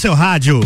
[0.00, 0.58] seu rádio.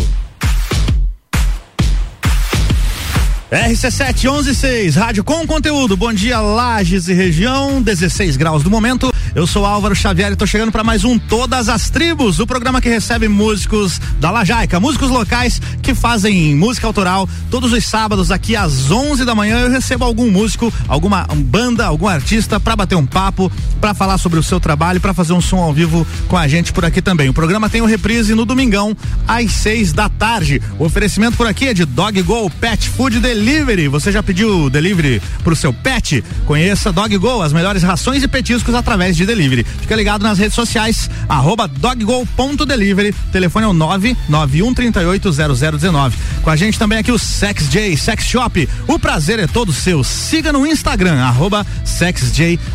[3.51, 5.97] RC7 116, rádio com conteúdo.
[5.97, 9.14] Bom dia, Lages e região, 16 graus do momento.
[9.35, 12.79] Eu sou Álvaro Xavier e tô chegando para mais um Todas as Tribos, o programa
[12.79, 17.27] que recebe músicos da Lajaica, músicos locais que fazem música autoral.
[17.51, 22.07] Todos os sábados aqui às 11 da manhã eu recebo algum músico, alguma banda, algum
[22.07, 25.57] artista para bater um papo, para falar sobre o seu trabalho, para fazer um som
[25.57, 27.27] ao vivo com a gente por aqui também.
[27.27, 28.95] O programa tem o reprise no domingão
[29.27, 30.61] às 6 da tarde.
[30.79, 33.89] O oferecimento por aqui é de Dog Go Pet Food Delivery.
[33.89, 36.23] Você já pediu delivery pro seu pet?
[36.45, 39.63] Conheça Dog Go, as melhores rações e petiscos através de Delivery.
[39.63, 46.13] Fica ligado nas redes sociais, arroba doggo.delivery, telefone é o 991380019.
[46.43, 48.69] Com a gente também aqui o Sex J Sex Shop.
[48.87, 50.03] O prazer é todo seu.
[50.03, 51.65] Siga no Instagram, arroba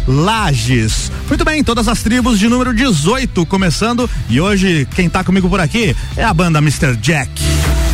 [0.06, 1.10] Lages.
[1.28, 4.10] Muito bem, todas as tribos de número 18 começando.
[4.28, 6.96] E hoje, quem tá comigo por aqui é a banda Mr.
[6.96, 7.30] Jack.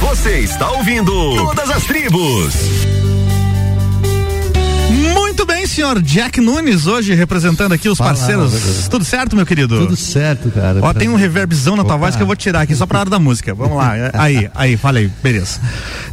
[0.01, 3.06] Você está ouvindo Todas as Tribos.
[5.67, 8.87] Bem, senhor Jack Nunes, hoje representando aqui os Fala, parceiros.
[8.89, 9.81] Tudo certo, meu querido?
[9.81, 10.79] Tudo certo, cara.
[10.81, 12.05] Ó, tem um reverbzão na tua Opa.
[12.05, 13.53] voz que eu vou tirar aqui só pra hora da música.
[13.53, 13.97] Vamos lá.
[13.97, 15.11] é, Aí, aí, falei.
[15.21, 15.61] Beleza.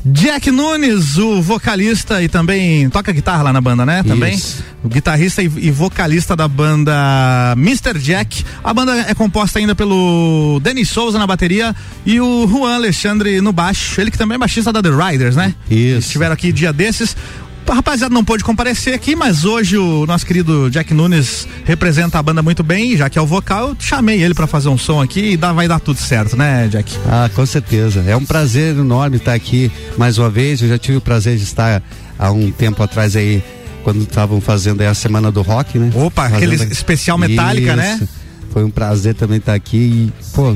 [0.04, 4.02] Jack Nunes, o vocalista e também toca guitarra lá na banda, né?
[4.02, 4.34] Também.
[4.34, 4.64] Isso.
[4.84, 8.00] O guitarrista e, e vocalista da banda Mr.
[8.00, 8.44] Jack.
[8.64, 13.54] A banda é composta ainda pelo Denis Souza na bateria e o Juan Alexandre no
[13.54, 14.02] baixo.
[14.02, 15.54] Ele que também é baixista da The Riders, né?
[15.70, 16.00] Isso.
[16.08, 17.16] Estiveram aqui dia desses.
[17.68, 22.24] A rapaziada não pôde comparecer aqui, mas hoje o nosso querido Jack Nunes representa a
[22.24, 25.02] banda muito bem, já que é o vocal, eu chamei ele pra fazer um som
[25.02, 26.96] aqui e dá, vai dar tudo certo, né, Jack?
[27.10, 28.04] Ah, com certeza.
[28.06, 30.62] É um prazer enorme estar aqui mais uma vez.
[30.62, 31.82] Eu já tive o prazer de estar
[32.20, 33.42] há um tempo atrás aí,
[33.84, 35.90] quando estavam fazendo aí a Semana do Rock, né?
[35.96, 38.00] Opa, aquele Fazendo- especial metálica, né?
[38.52, 40.56] Foi um prazer também estar aqui e, pô,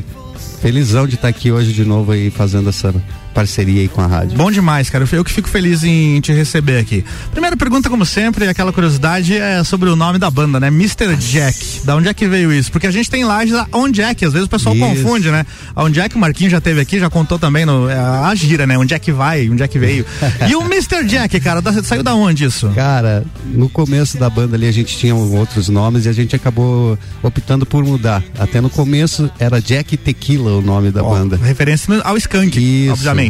[0.62, 2.94] felizão de estar aqui hoje de novo aí fazendo essa
[3.38, 4.36] parceria aí com a rádio.
[4.36, 5.08] Bom demais, cara.
[5.12, 7.06] Eu que fico feliz em te receber aqui.
[7.32, 10.70] Primeira pergunta, como sempre, aquela curiosidade é sobre o nome da banda, né?
[10.70, 11.16] Mr.
[11.16, 11.82] Jack.
[11.86, 12.72] Da onde é que veio isso?
[12.72, 14.84] Porque a gente tem lajes a On Jack, às vezes o pessoal Isso.
[14.84, 15.46] confunde, né?
[15.76, 18.66] A On Jack, o Marquinhos já teve aqui, já contou também no, é, a gira,
[18.66, 18.76] né?
[18.76, 20.04] Onde é que vai, onde é que veio.
[20.50, 21.06] e o Mr.
[21.06, 22.70] Jack, cara, da- saiu da onde isso?
[22.70, 23.24] Cara,
[23.54, 27.68] no começo da banda ali a gente tinha outros nomes e a gente acabou optando
[27.68, 28.24] por mudar.
[28.40, 31.38] Até no começo era Jack Tequila o nome da Ó, banda.
[31.38, 32.94] Referência ao Skunk, Isso.
[32.94, 33.27] obviamente.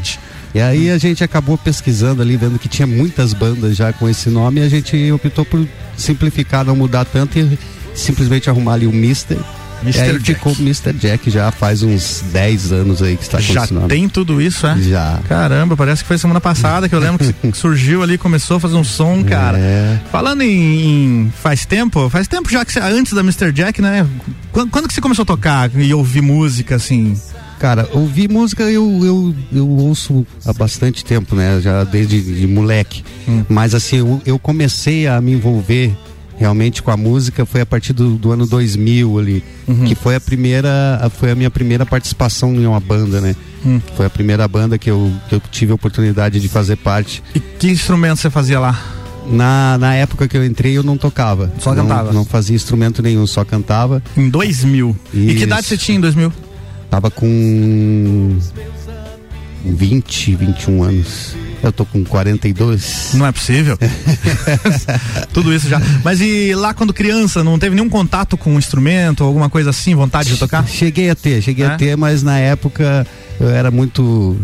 [0.55, 4.29] E aí a gente acabou pesquisando ali, vendo que tinha muitas bandas já com esse
[4.29, 7.59] nome e a gente optou por simplificar, não mudar tanto e
[7.93, 9.37] simplesmente arrumar ali o Mister.
[9.83, 9.97] Mr.
[9.97, 10.33] E aí Jack.
[10.33, 10.93] ficou Mr.
[10.93, 14.77] Jack já faz uns 10 anos aí que está Já tem tudo isso, é?
[14.79, 15.19] Já.
[15.27, 18.75] Caramba, parece que foi semana passada que eu lembro que surgiu ali, começou a fazer
[18.75, 19.57] um som, cara.
[19.57, 19.99] É.
[20.11, 23.51] Falando em, em faz tempo, faz tempo já que você, antes da Mr.
[23.51, 24.07] Jack, né?
[24.51, 27.15] Quando, quando que você começou a tocar e ouvir música assim?
[27.59, 31.59] Cara, ouvir música eu, eu, eu ouço há bastante tempo, né?
[31.61, 33.03] Já desde de moleque.
[33.27, 33.43] Hum.
[33.49, 35.95] Mas assim, eu, eu comecei a me envolver
[36.37, 39.85] realmente com a música foi a partir do, do ano 2000 ali, Uhum.
[39.85, 43.35] que foi a primeira, foi a minha primeira participação em uma banda, né?
[43.65, 43.81] Hum.
[43.95, 47.23] Foi a primeira banda que eu, que eu tive a oportunidade de fazer parte.
[47.33, 48.79] E que instrumento você fazia lá?
[49.29, 51.51] Na, na época que eu entrei, eu não tocava.
[51.59, 52.13] Só Não- cantava?
[52.13, 54.01] Não fazia instrumento nenhum, só cantava.
[54.15, 54.95] Em 2000.
[55.13, 55.43] E que Isso.
[55.43, 56.31] idade você tinha em 2000?
[56.89, 58.37] Tava com
[59.65, 61.35] 20, 21 anos.
[61.63, 63.09] Eu tô com 42.
[63.15, 63.77] Não é possível.
[65.33, 65.81] Tudo isso já.
[66.03, 69.95] Mas e lá quando criança, não teve nenhum contato com um instrumento, alguma coisa assim,
[69.95, 70.67] vontade de tocar?
[70.67, 71.69] Cheguei a ter, cheguei É?
[71.69, 73.05] a ter, mas na época
[73.39, 74.37] eu era muito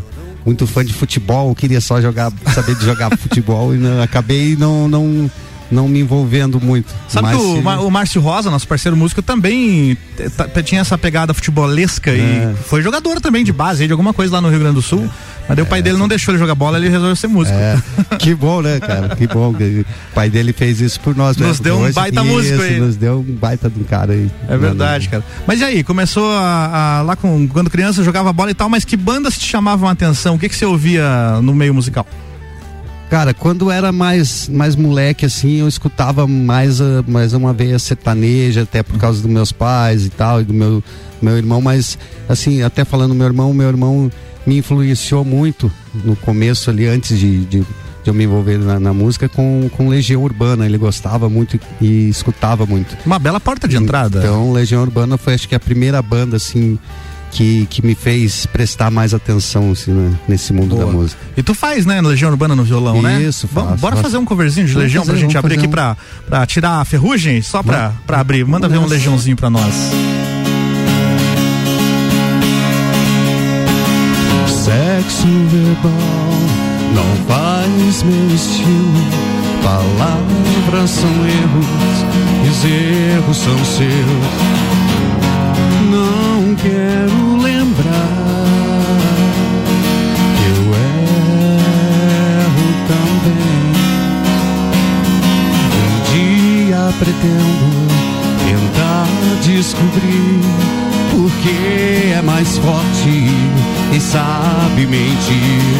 [0.46, 4.90] muito fã de futebol, queria só jogar, saber de jogar futebol e não- acabei não
[4.90, 5.32] não
[5.74, 6.94] não me envolvendo muito.
[7.10, 10.82] Sabe Mas que o, se- o Márcio Rosa, nosso parceiro músico, também t- t- tinha
[10.82, 12.54] essa pegada futebolesca É.
[12.54, 15.10] e foi jogador também de base de alguma coisa lá no Rio Grande do Sul.
[15.48, 17.58] Mas daí o pai dele não deixou ele jogar bola, ele resolveu ser músico.
[17.58, 17.78] É,
[18.18, 19.16] que bom, né, cara?
[19.16, 19.54] Que bom.
[19.54, 21.36] O pai dele fez isso por nós.
[21.36, 21.48] né?
[21.48, 22.80] Nos deu um baita isso, músico aí.
[22.80, 24.30] Nos deu um baita de um cara aí.
[24.48, 25.24] É verdade, cara.
[25.48, 28.86] Mas e aí, começou a, a- lá com, quando criança jogava bola e tal, mas
[28.86, 30.36] que bandas te chamavam a atenção?
[30.36, 32.08] O que, que você ouvia no meio musical?
[33.14, 38.82] Cara, quando era mais, mais moleque, assim, eu escutava mais, mais uma veia sertaneja, até
[38.82, 40.84] por causa dos meus pais e tal, e do meu,
[41.22, 41.96] meu irmão, mas,
[42.28, 44.12] assim, até falando do meu irmão, meu irmão
[44.48, 45.72] me influenciou muito
[46.04, 47.66] no começo ali, antes de, de, de
[48.04, 50.66] eu me envolver na, na música, com, com Legião Urbana.
[50.66, 52.98] Ele gostava muito e, e escutava muito.
[53.06, 54.22] Uma bela porta de entrada.
[54.22, 56.80] Então, Legião Urbana foi, acho que, a primeira banda, assim,
[57.34, 60.86] que, que me fez prestar mais atenção, assim, né, nesse mundo Boa.
[60.86, 61.20] da música.
[61.36, 63.22] E tu faz, né, Legião Urbana no violão, né?
[63.22, 64.04] Isso, Vamos, faço, Bora faço.
[64.04, 65.72] fazer um coverzinho de Legião pra fazer, gente vamos abrir aqui um.
[65.72, 65.98] pra,
[66.28, 68.46] pra tirar a ferrugem, só pra, pra abrir.
[68.46, 68.86] Manda ver um.
[68.86, 69.74] Legiãozinho pra nós.
[74.48, 75.92] sexo verbal
[76.96, 79.34] não faz meu estilo.
[79.64, 82.06] Palavras são erros,
[82.46, 84.83] e os erros são seus.
[86.64, 88.14] Quero lembrar
[90.38, 90.64] que eu
[92.40, 93.66] erro também.
[95.82, 97.68] Um dia pretendo
[98.48, 99.08] tentar
[99.44, 100.40] descobrir
[101.12, 103.28] porque é mais forte
[103.94, 105.74] e sabe mentir.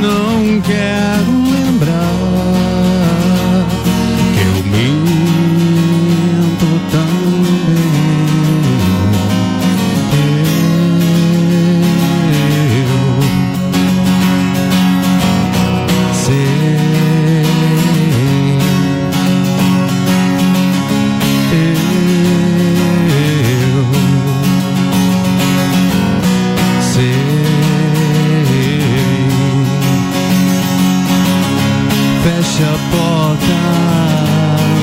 [0.00, 1.49] Não quero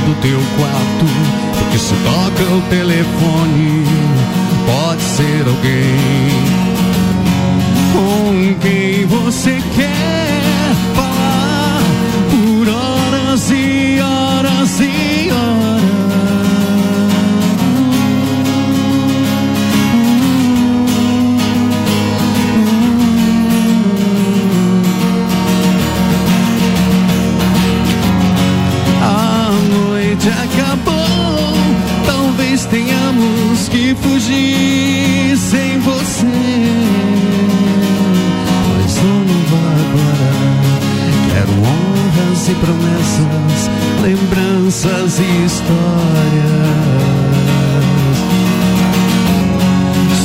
[0.06, 1.06] do teu quarto,
[1.60, 3.86] porque se toca o telefone,
[4.66, 6.68] pode ser alguém
[7.94, 9.97] com quem você quer
[42.50, 43.70] e promessas,
[44.02, 45.78] lembranças e histórias.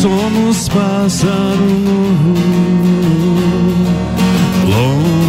[0.00, 2.34] Somos pássaro novo,
[4.66, 5.21] longe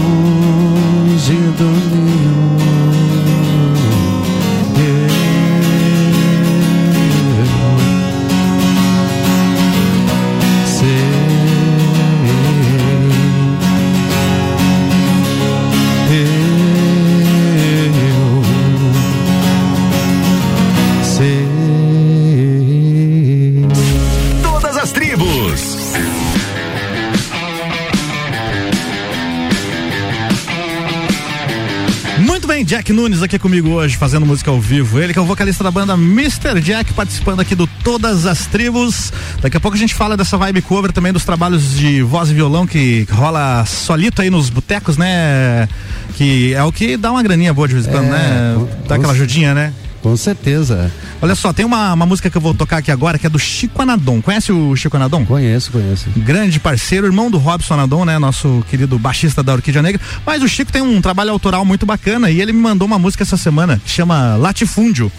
[32.83, 35.00] Jack Nunes aqui comigo hoje, fazendo música ao vivo.
[35.00, 36.59] Ele que é o vocalista da banda Mr.
[36.59, 39.13] Jack, participando aqui do Todas as Tribos.
[39.41, 42.33] Daqui a pouco a gente fala dessa vibe cover também dos trabalhos de voz e
[42.33, 45.69] violão que rola solito aí nos botecos, né?
[46.15, 48.68] Que é o que dá uma graninha boa de vez em quando, É, né?
[48.85, 49.71] Dá aquela ajudinha, né?
[50.03, 50.91] Com certeza.
[51.21, 53.39] Olha só, tem uma, uma música que eu vou tocar aqui agora que é do
[53.39, 54.21] Chico Anadon.
[54.21, 55.25] Conhece o Chico Anadon?
[55.25, 56.09] Conheço, conheço.
[56.17, 58.19] grande parceiro, irmão do Robson Anadon, né?
[58.19, 60.01] Nosso querido baixista da Orquídea Negra.
[60.25, 63.23] Mas o Chico tem um trabalho autoral muito bacana e ele me mandou uma música
[63.23, 65.09] essa semana que chama Latifúndio.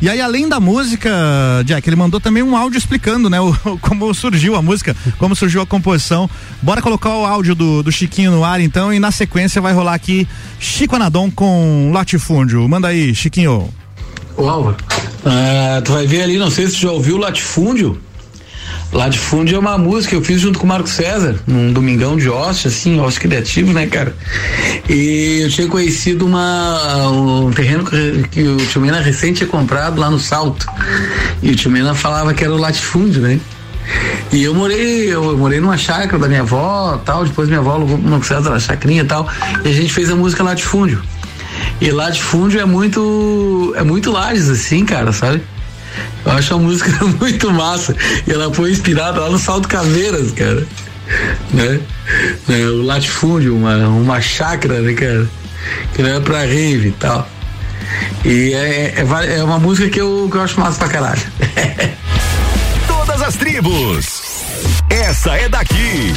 [0.00, 1.10] E aí, além da música,
[1.64, 3.52] Jack, ele mandou também um áudio explicando, né, o,
[3.82, 6.30] como surgiu a música, como surgiu a composição.
[6.62, 9.94] Bora colocar o áudio do, do Chiquinho no ar, então, e na sequência vai rolar
[9.94, 10.28] aqui
[10.60, 12.68] Chico Anadon com Latifúndio.
[12.68, 13.68] Manda aí, Chiquinho.
[14.38, 14.72] Ô
[15.24, 18.00] ah, tu vai ver ali, não sei se tu já ouviu Latifúndio.
[18.92, 22.30] Latifúndio é uma música que eu fiz junto com o Marco César, num domingão de
[22.30, 24.14] ócio, assim, ócio criativo, né, cara?
[24.88, 30.08] E eu tinha conhecido uma, um terreno que, o tio Mena recente tinha comprado lá
[30.08, 30.66] no Salto.
[31.42, 33.40] E o tio Mena falava que era o latifúndio, né?
[34.32, 37.98] E eu morei, eu morei numa chácara da minha avó, tal, depois minha avó alugou
[37.98, 39.28] Marco César na chacrinha e tal,
[39.64, 41.02] e a gente fez a música Latifúndio.
[41.80, 43.72] E latifúndio é muito.
[43.76, 45.42] É muito Lages, assim, cara, sabe?
[46.24, 47.94] Eu acho a música muito massa.
[48.26, 50.66] E ela foi inspirada lá no Salto Caveiras, cara.
[51.52, 51.80] Né?
[52.48, 55.28] É, o latifúndio, uma, uma chácara, né, cara?
[55.94, 57.28] Que não é pra rave e tal.
[58.24, 61.22] E é, é, é uma música que eu, que eu acho massa pra caralho.
[62.86, 64.22] Todas as tribos.
[64.90, 66.12] Essa é daqui.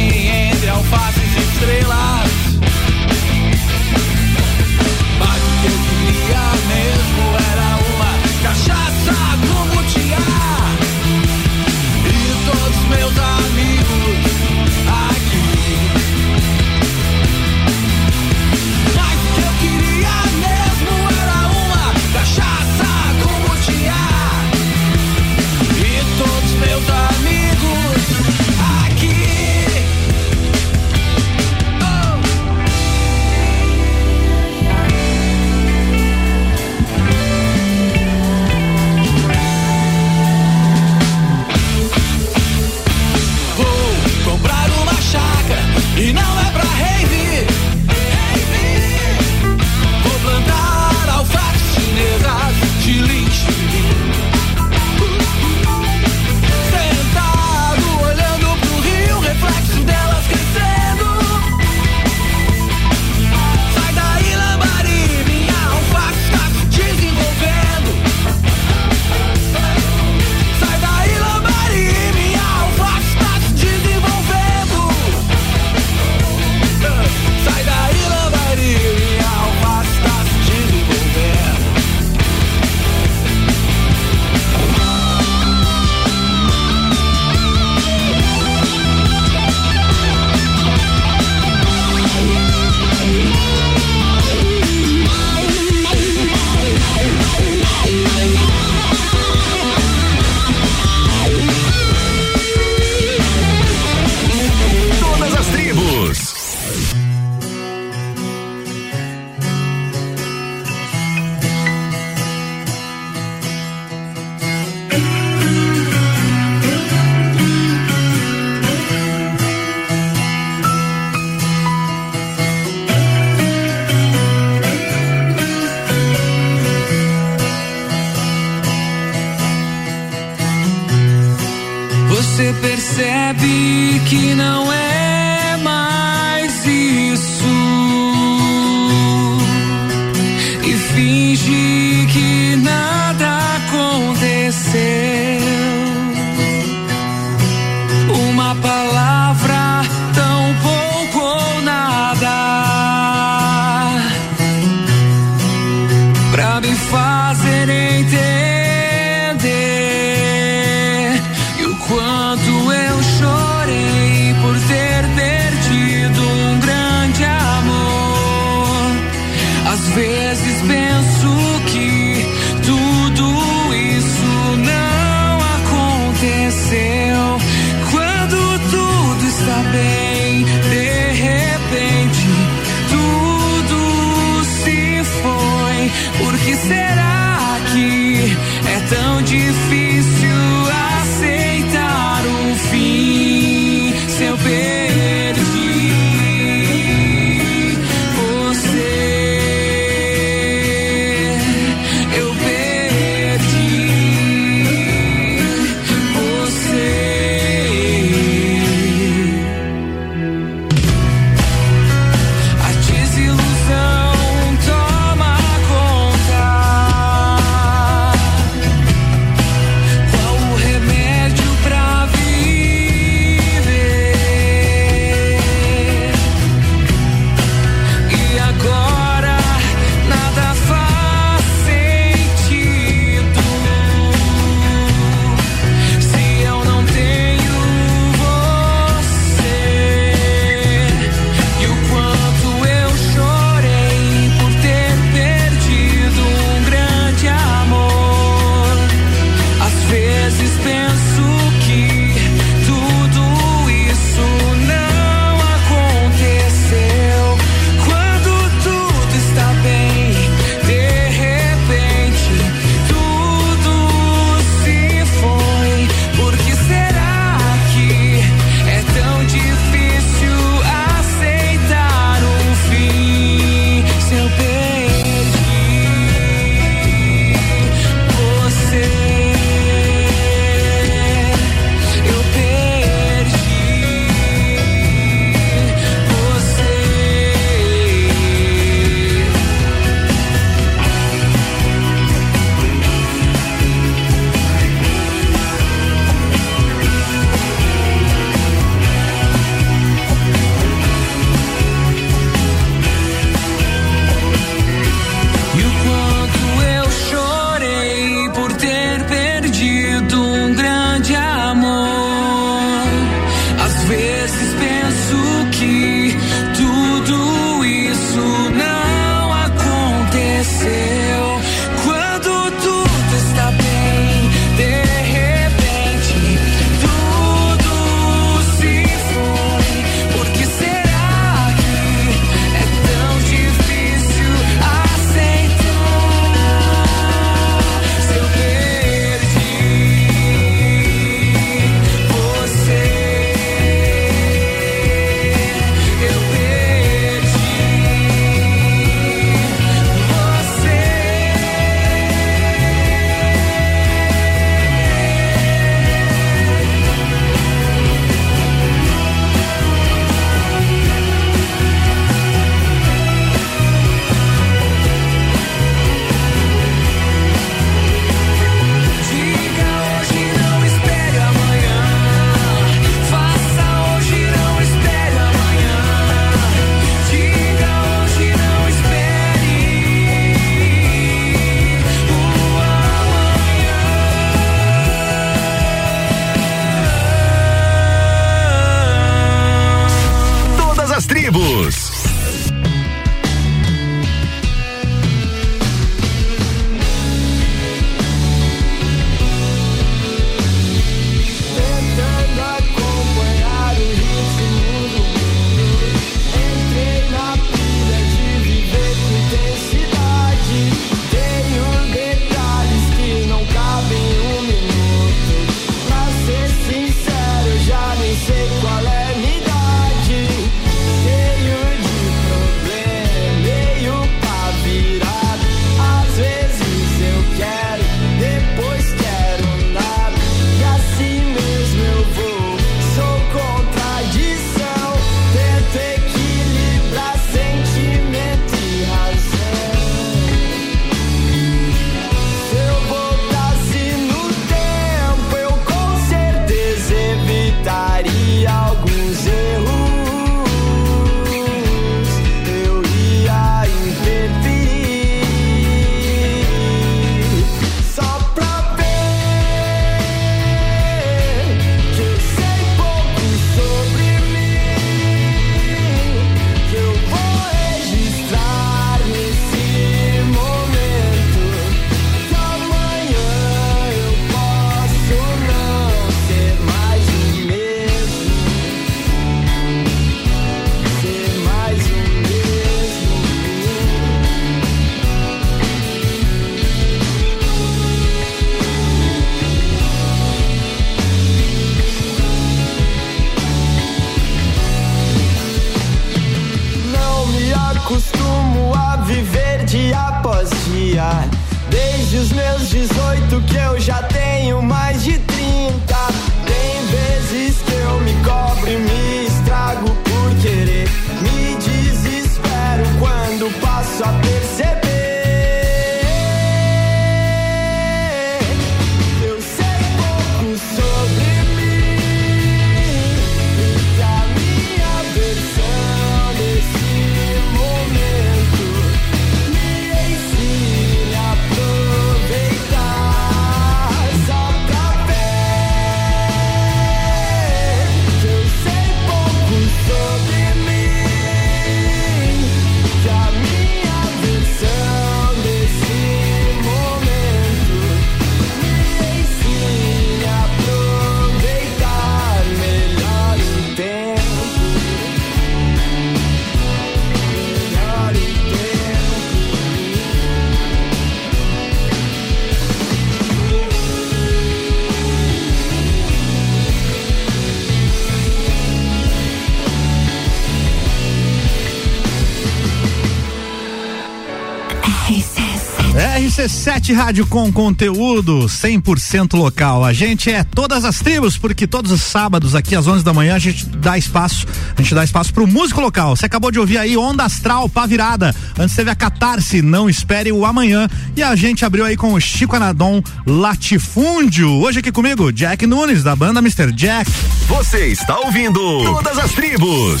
[576.46, 579.84] RC7 Rádio com conteúdo 100% local.
[579.84, 583.34] A gente é todas as tribos, porque todos os sábados aqui às 11 da manhã
[583.34, 586.14] a gente dá espaço, a gente dá espaço pro músico local.
[586.14, 588.32] Você acabou de ouvir aí Onda Astral, pá virada.
[588.56, 590.88] Antes teve a Catarse, não espere o amanhã.
[591.16, 594.48] E a gente abriu aí com o Chico Anadon Latifúndio.
[594.48, 596.70] Hoje aqui comigo, Jack Nunes, da banda Mr.
[596.70, 597.10] Jack.
[597.48, 600.00] Você está ouvindo Todas as Tribos.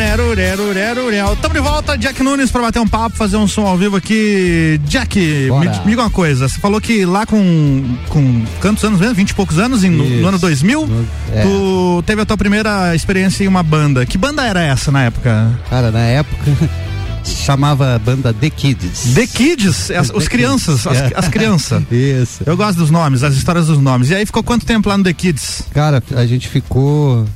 [0.00, 4.80] Estamos de volta, Jack Nunes, para bater um papo, fazer um som ao vivo aqui.
[4.84, 5.70] Jack, me, Bora.
[5.84, 6.48] me diga uma coisa.
[6.48, 9.14] Você falou que lá com, com quantos anos mesmo?
[9.14, 10.88] 20 e poucos anos, em- no, no ano 2000,
[11.32, 11.42] É.
[11.42, 14.04] tu teve a tua primeira experiência em uma banda.
[14.06, 15.50] Que banda era essa na época?
[15.68, 16.50] Cara, na época
[17.24, 19.14] chamava a banda The Kids.
[19.14, 20.28] The Kids, as, The os Kids.
[20.28, 21.12] crianças, as, É.
[21.14, 21.82] as crianças.
[21.92, 22.42] Isso.
[22.46, 24.10] Eu gosto dos nomes, as histórias dos nomes.
[24.10, 25.62] E aí ficou quanto tempo lá no The Kids?
[25.72, 27.26] Cara, a gente ficou,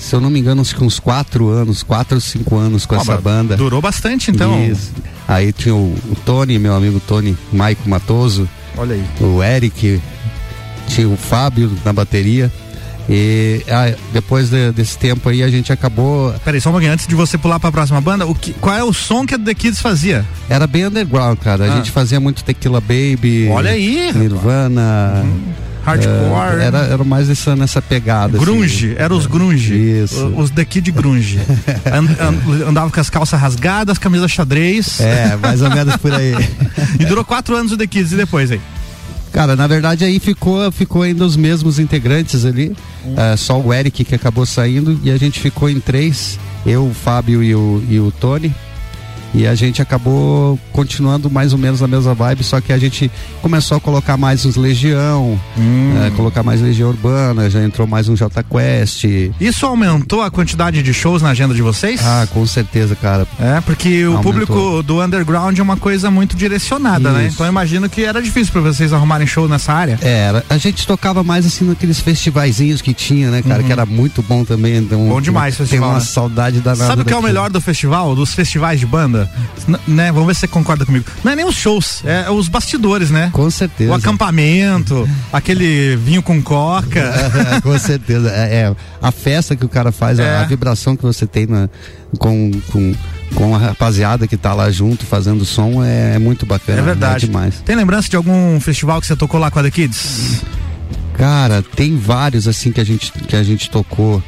[0.00, 3.56] se eu não me engano, uns, quatro anos, quatro ou cinco anos com essa banda.
[3.56, 4.64] Durou bastante, então.
[4.66, 4.90] Isso.
[5.28, 9.04] Aí tinha o, o Tony, meu amigo Tony, Maico Matoso, Olha aí.
[9.20, 10.00] o Eric,
[10.88, 12.50] tinha o Fábio na bateria.
[13.12, 16.32] E ah, depois de- desse tempo aí a gente acabou.
[16.44, 18.84] Peraí, só um pouquinho, antes de você pular pra próxima banda, o que, qual é
[18.84, 20.24] o som que a The Kids fazia?
[20.48, 21.64] Era bem underground, cara.
[21.64, 21.76] A Ah.
[21.76, 23.48] gente fazia muito Tequila Baby.
[23.50, 24.12] Olha aí.
[24.14, 25.24] Nirvana.
[25.84, 26.60] Hardcore.
[26.60, 28.36] eh, era, era mais essa, nessa pegada.
[28.36, 28.44] assim.
[28.44, 29.74] Grunge, eram os grunge.
[29.74, 30.26] Isso.
[30.36, 31.38] Os daqui de grunge.
[31.86, 35.00] And- and- andava com as calças rasgadas, camisa xadrez.
[35.00, 36.34] É, mais ou menos por aí.
[37.00, 38.60] E durou quatro anos o The Kids e depois aí.
[39.32, 42.76] Cara, na verdade aí ficou, ficou ainda os mesmos integrantes ali.
[43.16, 46.38] É, só o Eric que acabou saindo e a gente ficou em três.
[46.66, 48.52] Eu, o Fábio e o, e o Tony.
[49.32, 53.08] E a gente acabou continuando mais ou menos na mesma vibe, só que a gente
[53.40, 55.38] começou a colocar mais uns Legião,
[56.04, 59.04] é, colocar mais Legião Urbana, já entrou mais um J Quest.
[59.40, 62.00] Isso aumentou a quantidade de shows na agenda de vocês?
[62.04, 63.26] Ah, com certeza, cara.
[63.40, 64.22] É, porque o Aumentou.
[64.32, 67.26] público do underground é uma coisa muito direcionada, né?
[67.26, 67.34] Isso.
[67.34, 69.98] Então eu imagino que era difícil pra vocês arrumarem show nessa área.
[70.02, 73.62] É, era- a gente tocava mais assim naqueles festivaizinhos que tinha, né, cara?
[73.62, 74.76] Que era muito bom também.
[74.78, 75.08] Então, Uhum.
[75.08, 76.04] Bom demais Tem festival, uma né?
[76.04, 76.86] saudade danada.
[76.86, 79.19] Sabe o que é o melhor do festival, dos festivais de banda?
[79.86, 80.10] Né?
[80.12, 81.04] Vamos ver se você concorda comigo.
[81.24, 83.30] Não é nem os shows, é os bastidores, né?
[83.32, 83.90] Com certeza.
[83.90, 87.12] O acampamento, aquele vinho com coca.
[87.62, 88.30] com certeza.
[88.30, 90.36] É, é, a festa que o cara faz, a- É.
[90.38, 91.68] a, vibração que você tem na,
[92.18, 92.94] com, com,
[93.34, 96.78] com a rapaziada que tá lá junto fazendo som é, é muito bacana.
[96.78, 97.24] É verdade.
[97.24, 97.54] É demais.
[97.64, 100.42] Tem lembrança de algum festival que você tocou lá com a The Kids?
[101.16, 104.22] Cara, tem vários assim que a gente, que a gente tocou.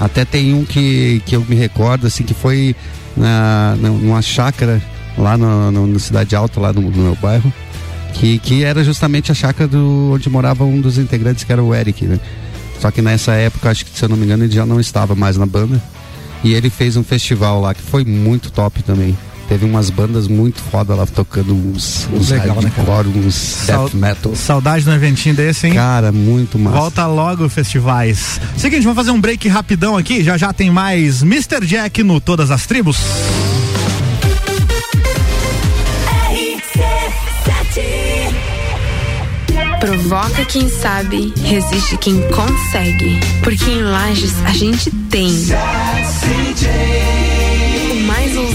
[0.00, 2.74] Até tem um que, que eu me recordo, assim, que foi
[3.16, 4.80] na, numa chácara
[5.16, 7.52] lá no, no, no Cidade Alta, lá no, no meu bairro.
[8.14, 11.74] Que, que era justamente a chácara do, onde morava um dos integrantes, que era o
[11.74, 12.20] Eric, né?
[12.78, 15.14] Só que nessa época, acho que se eu não me engano, ele já não estava
[15.14, 15.80] mais na banda.
[16.44, 19.16] E ele fez um festival lá que foi muito top também.
[19.52, 23.92] Teve umas bandas muito foda lá tocando uns, uns Legal, né, hardcore, uns Sau- death
[23.94, 24.34] metal.
[24.34, 25.74] Saudade de um eventinho desse, hein?
[25.74, 26.78] Cara, muito massa.
[26.78, 28.40] Volta logo festivais.
[28.56, 30.24] Seguinte, vamos fazer um break rapidão aqui.
[30.24, 31.66] Já já tem mais Mr.
[31.66, 32.96] Jack no Todas as Tribos.
[39.80, 43.20] Provoca quem sabe, resiste quem consegue.
[43.44, 45.28] Porque em Lages a gente tem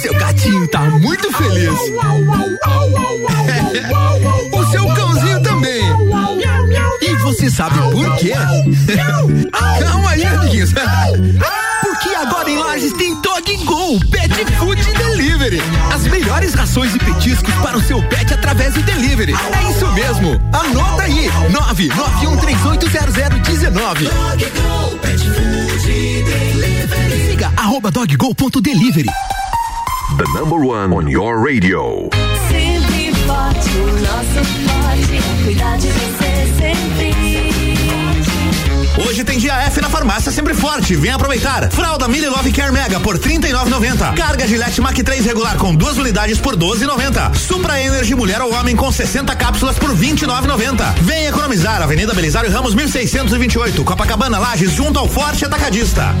[0.00, 1.70] Seu gatinho tá muito feliz.
[4.52, 5.82] o seu cãozinho também.
[7.02, 8.32] E você sabe por quê?
[9.80, 10.70] Calma aí, amiguinhos.
[11.82, 15.60] Porque agora em Lages tem Dog Go Pet Food Delivery.
[15.92, 19.32] As melhores rações e petiscos para o seu pet através do delivery.
[19.32, 20.40] É isso mesmo.
[20.52, 24.08] Anota aí: 991380019.
[27.38, 29.06] Siga arroba doggo.delivery.
[30.16, 32.10] The number one on your radio.
[32.48, 37.38] Sempre forte, o nosso forte é cuidar de você sempre.
[39.06, 40.96] Hoje tem dia F na farmácia sempre forte.
[40.96, 41.70] Vem aproveitar.
[41.70, 44.16] Fralda Mini Love Care Mega por 39,90.
[44.16, 47.36] Carga Gillette Mac 3 regular com duas unidades por 12,90.
[47.36, 50.94] Supra Energy Mulher ou Homem com 60 cápsulas por 29,90.
[51.02, 51.80] Vem economizar.
[51.82, 53.84] Avenida Belisário Ramos 1628.
[53.84, 56.16] Copacabana Lages junto ao Forte Atacadista.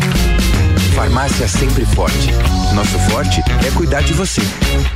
[0.98, 2.28] Farmácia sempre forte.
[2.74, 4.42] Nosso forte é cuidar de você.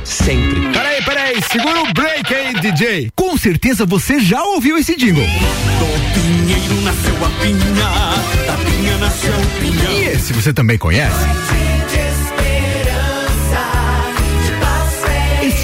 [0.03, 0.59] Sempre.
[0.73, 3.09] Peraí, peraí, segura o break aí, DJ.
[3.15, 5.23] Com certeza você já ouviu esse jingle.
[5.23, 9.91] Do pinheiro nasceu a pinha, da pinha nasceu o pinhão.
[9.93, 11.25] E esse você também conhece?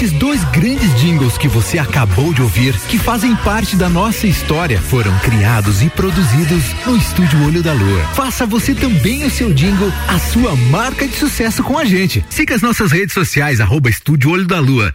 [0.00, 4.80] Esses dois grandes jingles que você acabou de ouvir, que fazem parte da nossa história,
[4.80, 8.02] foram criados e produzidos no Estúdio Olho da Lua.
[8.14, 12.24] Faça você também o seu jingle, a sua marca de sucesso com a gente.
[12.30, 14.94] Siga as nossas redes sociais, arroba Estúdio Olho da Lua.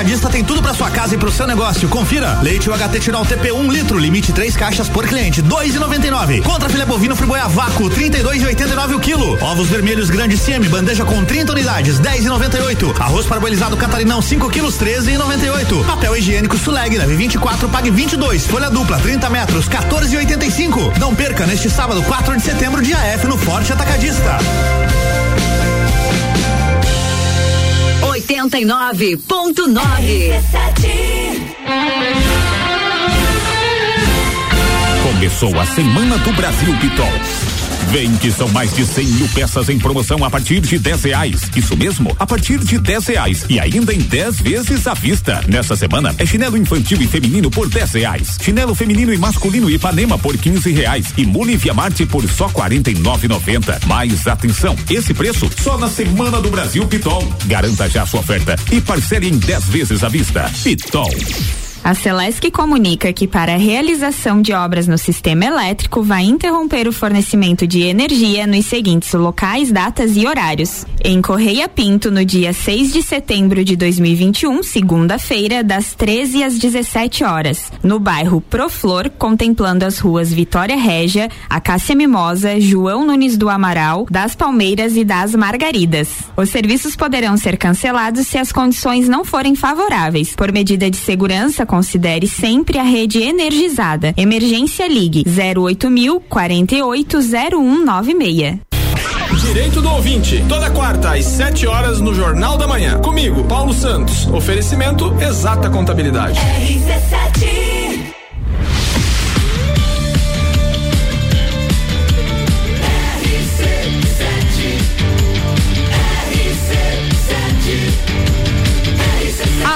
[0.00, 1.86] Atacadista tem tudo pra sua casa e pro seu negócio.
[1.86, 2.40] Confira.
[2.40, 6.42] Leite UHT Tirol TP 1 litro, limite 3 caixas por cliente, 2,99.
[6.42, 9.36] Contra filé bovino friboia vácuo, 32,89 o quilo.
[9.44, 12.98] Ovos vermelhos grande CM, bandeja com 30 unidades, 10,98.
[12.98, 15.84] Arroz parboilizado catarinão 5 quilos, 13,98.
[15.84, 18.46] Papel higiênico Suleg, leve 24, pague 22.
[18.46, 20.96] Folha dupla, 30 metros, 14,85.
[20.98, 24.38] Não perca neste sábado, 4 de setembro, dia F no Forte Atacadista.
[28.48, 30.32] 89.9.
[35.02, 37.49] Começou a Semana do Brasil Pitol.
[37.90, 41.50] Vem que são mais de 100 mil peças em promoção a partir de 10 reais.
[41.56, 43.44] Isso mesmo, a partir de 10 reais.
[43.48, 45.42] E ainda em 10 vezes à vista.
[45.48, 48.38] Nessa semana é chinelo infantil e feminino por 10 reais.
[48.40, 51.12] Chinelo feminino e masculino Ipanema por 15 reais.
[51.16, 53.80] E mule Via Marte por só 49,90.
[53.86, 57.26] Mas atenção, esse preço só na Semana do Brasil Pitol.
[57.46, 60.48] Garanta já sua oferta e parcele em 10 vezes à vista.
[60.62, 61.10] Pitol.
[61.82, 66.92] A Celesc comunica que para a realização de obras no sistema elétrico vai interromper o
[66.92, 70.84] fornecimento de energia nos seguintes locais, datas e horários.
[71.02, 77.24] Em Correia Pinto, no dia 6 de setembro de 2021, segunda-feira, das 13 às 17
[77.24, 77.72] horas.
[77.82, 84.34] No bairro Proflor, contemplando as ruas Vitória Régia, Acácia Mimosa, João Nunes do Amaral, das
[84.34, 86.10] Palmeiras e das Margaridas.
[86.36, 90.34] Os serviços poderão ser cancelados se as condições não forem favoráveis.
[90.36, 94.12] Por medida de segurança, considere sempre a rede energizada.
[94.16, 98.58] Emergência Ligue 08000 480196.
[99.46, 103.00] Direito do ouvinte, toda quarta às 7 horas no Jornal da Manhã.
[103.00, 104.26] Comigo, Paulo Santos.
[104.26, 106.40] Oferecimento Exata Contabilidade.
[106.40, 107.69] RC7 RC7 RC7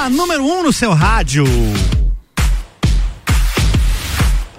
[0.09, 1.45] número 1 um no seu rádio.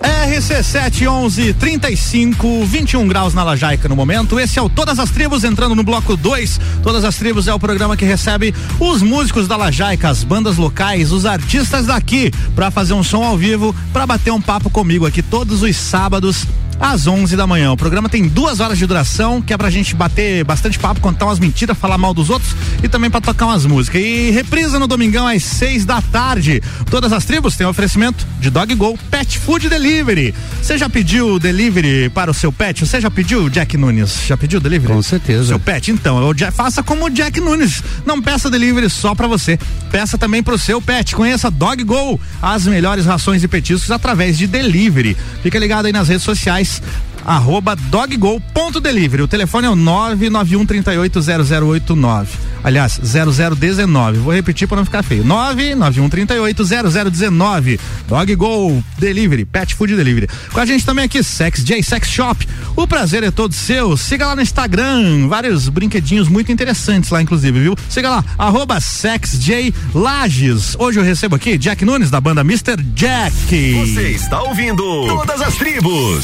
[0.05, 4.39] RC7 35, 21 graus na Lajaica no momento.
[4.39, 6.59] Esse é o Todas as Tribos entrando no bloco 2.
[6.83, 11.11] Todas as Tribos é o programa que recebe os músicos da Lajaica, as bandas locais,
[11.11, 15.21] os artistas daqui, para fazer um som ao vivo, para bater um papo comigo aqui
[15.21, 16.45] todos os sábados
[16.79, 17.71] às 11 da manhã.
[17.71, 21.25] O programa tem duas horas de duração, que é pra gente bater bastante papo, contar
[21.25, 24.01] umas mentiras, falar mal dos outros e também pra tocar umas músicas.
[24.01, 26.61] E reprisa no domingão às 6 da tarde.
[26.89, 30.33] Todas as tribos têm oferecimento de Dog Go Pet Food Delivery.
[30.61, 32.85] Você já pediu delivery para o seu pet?
[32.85, 34.21] Você já pediu, Jack Nunes?
[34.27, 34.93] Já pediu delivery?
[34.93, 35.45] Com certeza.
[35.45, 35.91] Seu pet?
[35.91, 36.19] Então,
[36.51, 37.83] faça como o Jack Nunes.
[38.05, 39.57] Não peça delivery só pra você.
[39.91, 41.15] Peça também pro seu pet.
[41.15, 45.15] Conheça Dog Go, as melhores rações e petiscos através de delivery.
[45.41, 49.23] Fica ligado aí nas redes sociais nice arroba doggo.delivery.
[49.23, 52.29] O telefone é o 991 380089.
[52.63, 54.19] Aliás, 0019.
[54.19, 55.23] Vou repetir para não ficar feio.
[55.23, 57.79] 991 380019.
[58.07, 60.27] Doggo Delivery, Pet Food Delivery.
[60.51, 62.47] Com a gente também aqui, Sex J Sex Shop.
[62.75, 63.95] O prazer é todo seu.
[63.95, 67.75] Siga lá no Instagram, vários brinquedinhos muito interessantes lá, inclusive, viu?
[67.89, 70.75] Siga lá, arroba SexJ Lages.
[70.79, 72.81] Hoje eu recebo aqui Jack Nunes, da banda Mr.
[72.93, 73.73] Jack.
[73.73, 76.23] Você está ouvindo Todas as Tribos.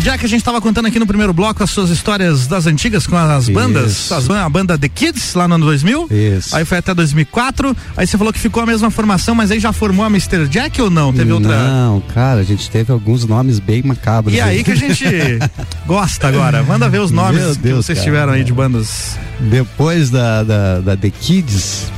[0.00, 3.06] Já que a gente estava contando aqui no primeiro bloco as suas histórias das antigas
[3.06, 6.08] com as bandas, as, a banda The Kids lá no ano 2000.
[6.10, 6.54] Isso.
[6.56, 7.76] Aí foi até 2004.
[7.96, 10.46] Aí você falou que ficou a mesma formação, mas aí já formou a Mr.
[10.48, 11.12] Jack ou não?
[11.12, 11.56] Teve outra?
[11.56, 14.34] Não, cara, a gente teve alguns nomes bem macabros.
[14.34, 15.04] E aí que a gente
[15.86, 16.62] gosta agora.
[16.62, 18.04] Manda ver os nomes Meu que Deus, vocês cara.
[18.10, 19.16] tiveram aí de bandas.
[19.40, 21.90] Depois da, da, da The Kids,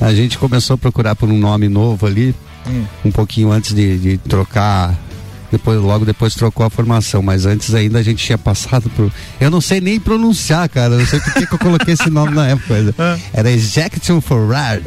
[0.00, 2.34] a gente começou a procurar por um nome novo ali,
[2.66, 2.84] Hum.
[3.06, 4.94] um pouquinho antes de, de trocar.
[5.50, 9.10] Depois, logo depois trocou a formação, mas antes ainda a gente tinha passado por.
[9.40, 10.94] Eu não sei nem pronunciar, cara.
[10.94, 12.74] Eu não sei por que eu coloquei esse nome na época.
[13.32, 14.82] Era Ejection for Rare.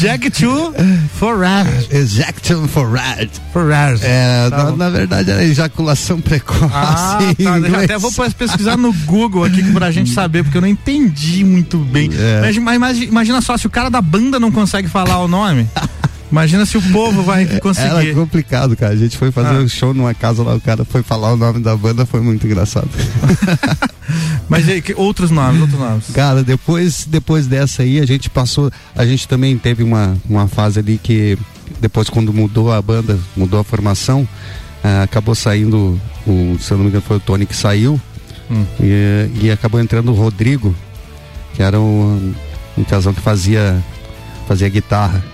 [0.00, 0.74] Jack 2
[1.18, 1.68] for Rare.
[1.90, 3.28] Ejection for Rare.
[3.52, 3.98] For Rare.
[4.02, 6.70] É, Tá na, na verdade era ejaculação precoce.
[6.72, 7.78] Ah, tá.
[7.84, 12.10] Até vou pesquisar no Google aqui pra gente saber, porque eu não entendi muito bem.
[12.14, 12.40] É.
[12.40, 15.68] Mas, mas imagi- imagina só, se o cara da banda não consegue falar o nome,
[16.32, 18.14] imagina se o povo vai Era conseguir.
[18.14, 18.92] complicado, cara.
[18.92, 19.60] A gente foi fazer Ah.
[19.60, 22.44] um show numa casa lá, o cara foi falar o nome da banda, foi muito
[22.46, 22.88] engraçado.
[24.48, 26.04] Mas aí, que- outros nomes, outros nomes.
[26.12, 28.70] Cara, depois, depois dessa aí, a gente passou.
[28.96, 31.38] A gente também teve uma, uma fase ali que,
[31.80, 34.26] depois, quando mudou a banda, mudou a formação,
[34.82, 38.00] ah, acabou saindo, o, se eu não me engano, foi o Tony que saiu,
[38.50, 38.64] Hum.
[38.80, 40.74] e, e acabou entrando o Rodrigo,
[41.54, 42.34] que era um,
[42.76, 43.82] um casal que fazia,
[44.46, 45.24] fazia guitarra.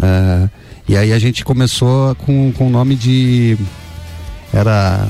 [0.00, 0.48] Ah,
[0.88, 3.56] e aí a gente começou com, com o nome de.
[4.52, 5.08] Era.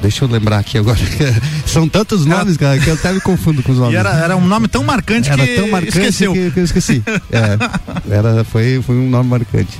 [0.00, 0.98] Deixa eu lembrar aqui agora.
[1.66, 3.92] São tantos nomes, cara, que eu até me confundo com os nomes.
[3.92, 6.32] E era, era um nome tão marcante Era que tão marcante esqueceu.
[6.32, 7.02] Que, que eu esqueci.
[7.30, 9.76] É, era, foi, foi um nome marcante.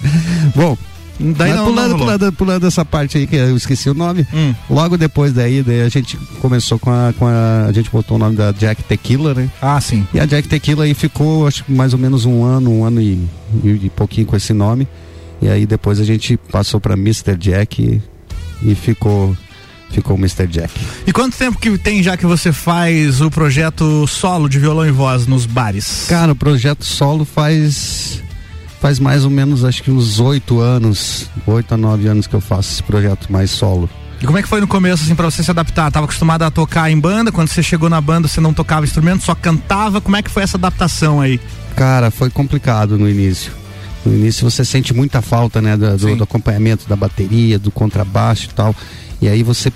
[0.54, 0.76] Bom,
[1.20, 4.26] Daí mas não- pulando, não pulando, pulando essa parte aí que eu esqueci o nome.
[4.32, 4.54] Hum.
[4.68, 7.66] Logo depois daí, daí a gente começou com a, com a.
[7.68, 9.50] A gente botou o nome da Jack Tequila, né?
[9.60, 10.06] Ah, sim.
[10.12, 13.00] E a Jack Tequila aí ficou, acho que mais ou menos um ano, um ano
[13.00, 13.28] e,
[13.62, 14.88] e, pouquinho com esse nome.
[15.40, 17.36] E aí depois a gente passou pra Mr.
[17.36, 19.36] Jack e, e ficou.
[19.90, 20.46] Ficou o Mr.
[20.46, 20.72] Jack.
[21.06, 24.90] E quanto tempo que tem já que você faz o projeto solo de violão e
[24.90, 26.06] voz nos bares?
[26.08, 28.22] Cara, o projeto solo faz
[28.82, 32.40] faz mais ou menos acho que uns oito anos, oito a nove anos que eu
[32.40, 33.88] faço esse projeto mais solo.
[34.20, 35.90] E como é que foi no começo, assim, pra você se adaptar?
[35.90, 39.22] Tava acostumado a tocar em banda, quando você chegou na banda você não tocava instrumento,
[39.24, 41.40] só cantava, como é que foi essa adaptação aí?
[41.76, 43.52] Cara, foi complicado no início.
[44.04, 48.46] No início você sente muita falta, né, da- do, do acompanhamento da bateria, do contrabaixo
[48.50, 48.74] e tal.
[49.20, 49.72] E aí você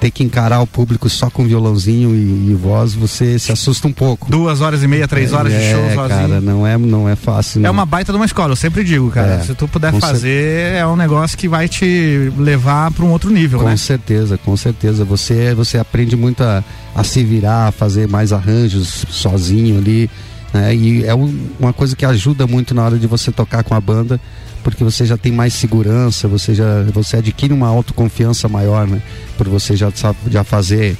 [0.00, 3.92] ter que encarar o público só com violãozinho e, e voz, você se assusta um
[3.92, 4.30] pouco.
[4.30, 6.08] Duas horas e meia, três horas de é, show sozinho.
[6.08, 7.58] cara, não é, não é fácil.
[7.60, 7.70] É não.
[7.72, 9.34] uma baita de uma escola, eu sempre digo, cara.
[9.34, 13.10] É, se tu puder com fazer, é um negócio que vai te levar para um
[13.10, 13.76] outro nível, Com né?
[13.76, 15.04] certeza, com certeza.
[15.04, 20.08] Você, você aprende muito a, a se virar, a fazer mais arranjos sozinho ali.
[20.52, 20.74] Né?
[20.74, 23.80] E é um- uma coisa que ajuda muito na hora de você tocar com a
[23.80, 24.18] banda,
[24.62, 29.02] porque você já tem mais segurança, você já você adquire uma autoconfiança maior, né?
[29.36, 29.90] Por você já,
[30.28, 30.96] já fazer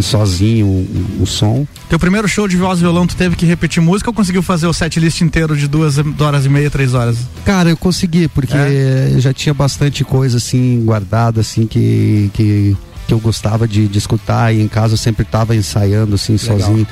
[0.00, 1.66] sozinho o, o som.
[1.88, 4.66] Teu primeiro show de voz e violão, tu teve que repetir música ou conseguiu fazer
[4.66, 7.16] o set list inteiro de duas horas e meia, três horas?
[7.44, 9.10] Cara, eu consegui, porque É?
[9.12, 13.98] eu já tinha bastante coisa assim guardada, assim, que, que, que eu gostava de, de
[13.98, 16.60] escutar e em casa eu sempre estava ensaiando assim, Legal.
[16.60, 16.86] sozinho.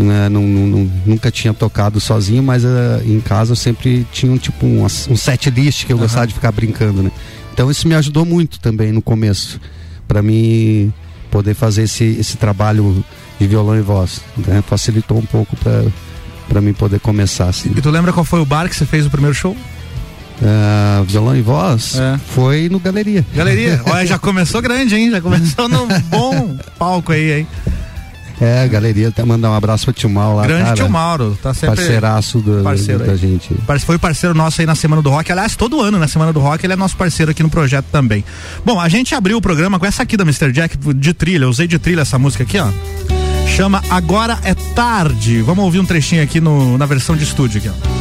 [0.00, 4.38] Né, não- não- nunca tinha tocado sozinho, mas eh, em casa eu sempre tinha um
[4.38, 7.10] tipo um, um set list que eu gostava de ficar brincando, né?
[7.52, 9.60] Então isso me ajudou muito também no começo,
[10.06, 10.92] para mim
[11.32, 13.04] poder fazer esse, esse trabalho
[13.40, 14.20] de violão e voz.
[14.36, 14.62] Né?
[14.64, 15.84] Facilitou um pouco para
[16.48, 17.70] para mim poder começar assim.
[17.76, 19.56] E tu lembra qual foi o bar que você fez o primeiro show?
[20.40, 22.16] Uh, violão e voz É.
[22.28, 23.26] foi no Galeria.
[23.34, 25.10] Galeria, olha, já começou grande, hein?
[25.10, 27.46] Já começou num bom palco aí, hein?
[28.40, 30.46] É, Galeria, até mandar um abraço pro Tio Mauro lá.
[30.46, 31.76] Grande cara, tio Mauro, tá sempre.
[31.76, 33.50] Parceiraço do, parceiro da gente.
[33.84, 35.30] Foi parceiro nosso aí na Semana do Rock.
[35.32, 38.24] Aliás, todo ano na Semana do Rock ele é nosso parceiro aqui no projeto também.
[38.64, 40.52] Bom, a gente abriu o programa com essa aqui da Mr.
[40.52, 41.44] Jack de trilha.
[41.44, 42.68] Eu usei de trilha essa música aqui, ó.
[43.48, 45.42] Chama Agora é Tarde.
[45.42, 47.97] Vamos ouvir um trechinho aqui no, na versão de estúdio aqui, ó.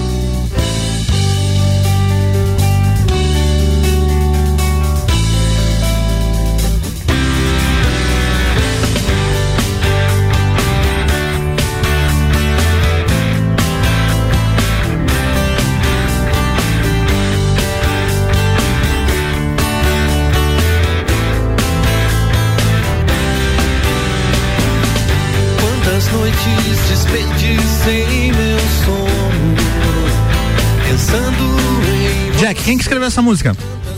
[32.88, 33.56] Escreveu essa música?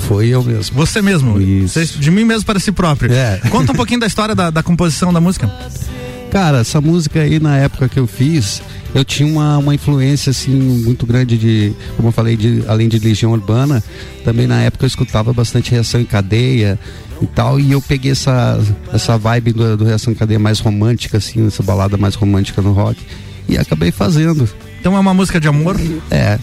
[0.08, 0.76] Foi eu mesmo.
[0.76, 1.36] Você mesmo?
[1.68, 3.14] Você- de mim mesmo para si próprio.
[3.14, 3.40] É.
[3.50, 5.50] Conta um pouquinho da história da, da composição da música.
[6.32, 8.62] Cara, essa música aí na época que eu fiz,
[8.94, 13.00] eu tinha uma, uma influência assim muito grande de, como eu falei, de, além de
[13.00, 13.84] Legião Urbana,
[14.24, 16.78] também na época eu escutava bastante Reação em Cadeia
[17.22, 18.60] e tal, e eu peguei essa,
[18.94, 22.74] essa vibe do, do Reação em Cadeia mais romântica, assim, essa balada mais romântica no
[22.74, 23.00] rock,
[23.48, 24.48] e acabei fazendo.
[24.80, 25.78] Então é uma música de amor?
[26.12, 26.38] É,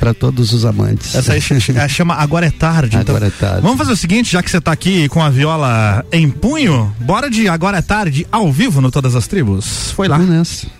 [0.00, 1.14] para todos os amantes.
[1.14, 2.96] Essa aí ch- ch- chama Agora é Tarde.
[2.96, 3.14] então.
[3.14, 3.60] Agora é tarde.
[3.62, 7.30] Vamos fazer o seguinte, já que você tá aqui com a viola em punho, bora
[7.30, 9.92] de Agora é Tarde ao vivo no Todas as Tribos.
[9.92, 10.16] Foi lá.
[10.16, 10.79] Vamos nessa.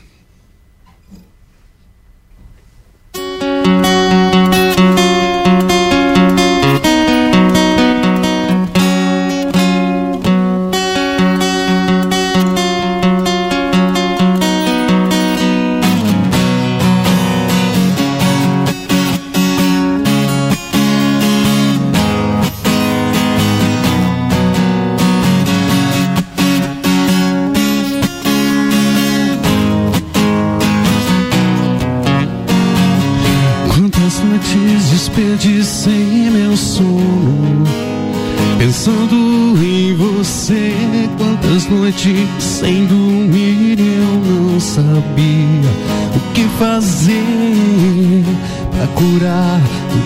[41.71, 45.71] Noites sem dormir Eu não sabia
[46.16, 48.25] o que fazer
[48.73, 49.61] Pra curar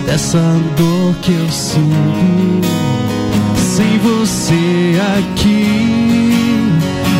[0.05, 0.39] dessa
[0.77, 2.67] dor que eu sinto
[3.57, 5.65] Sem você aqui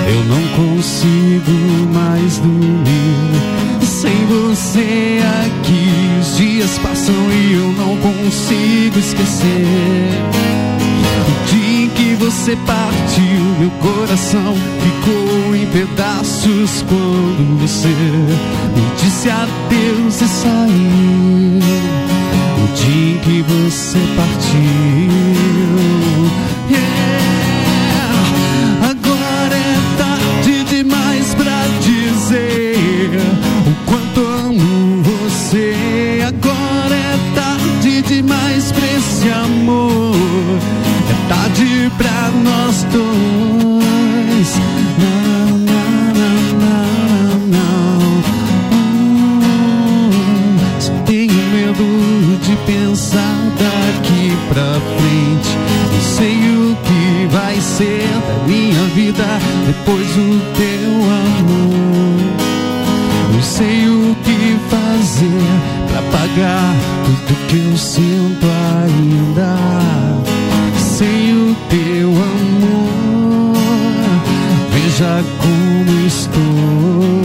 [0.07, 8.99] Eu não consigo mais dormir sem você aqui, os dias passam e eu não consigo
[8.99, 10.35] esquecer.
[12.15, 21.59] Que você partiu, meu coração ficou em pedaços quando você me disse adeus e saiu.
[22.63, 25.11] O dia em que você partiu.
[26.69, 27.04] Yeah.
[59.85, 62.17] Depois do teu amor.
[63.33, 65.45] Não sei o que fazer
[65.87, 66.73] pra pagar
[67.05, 68.47] tudo que eu sinto
[68.81, 69.55] ainda.
[70.77, 73.55] Sem o teu amor,
[74.71, 77.21] veja como estou.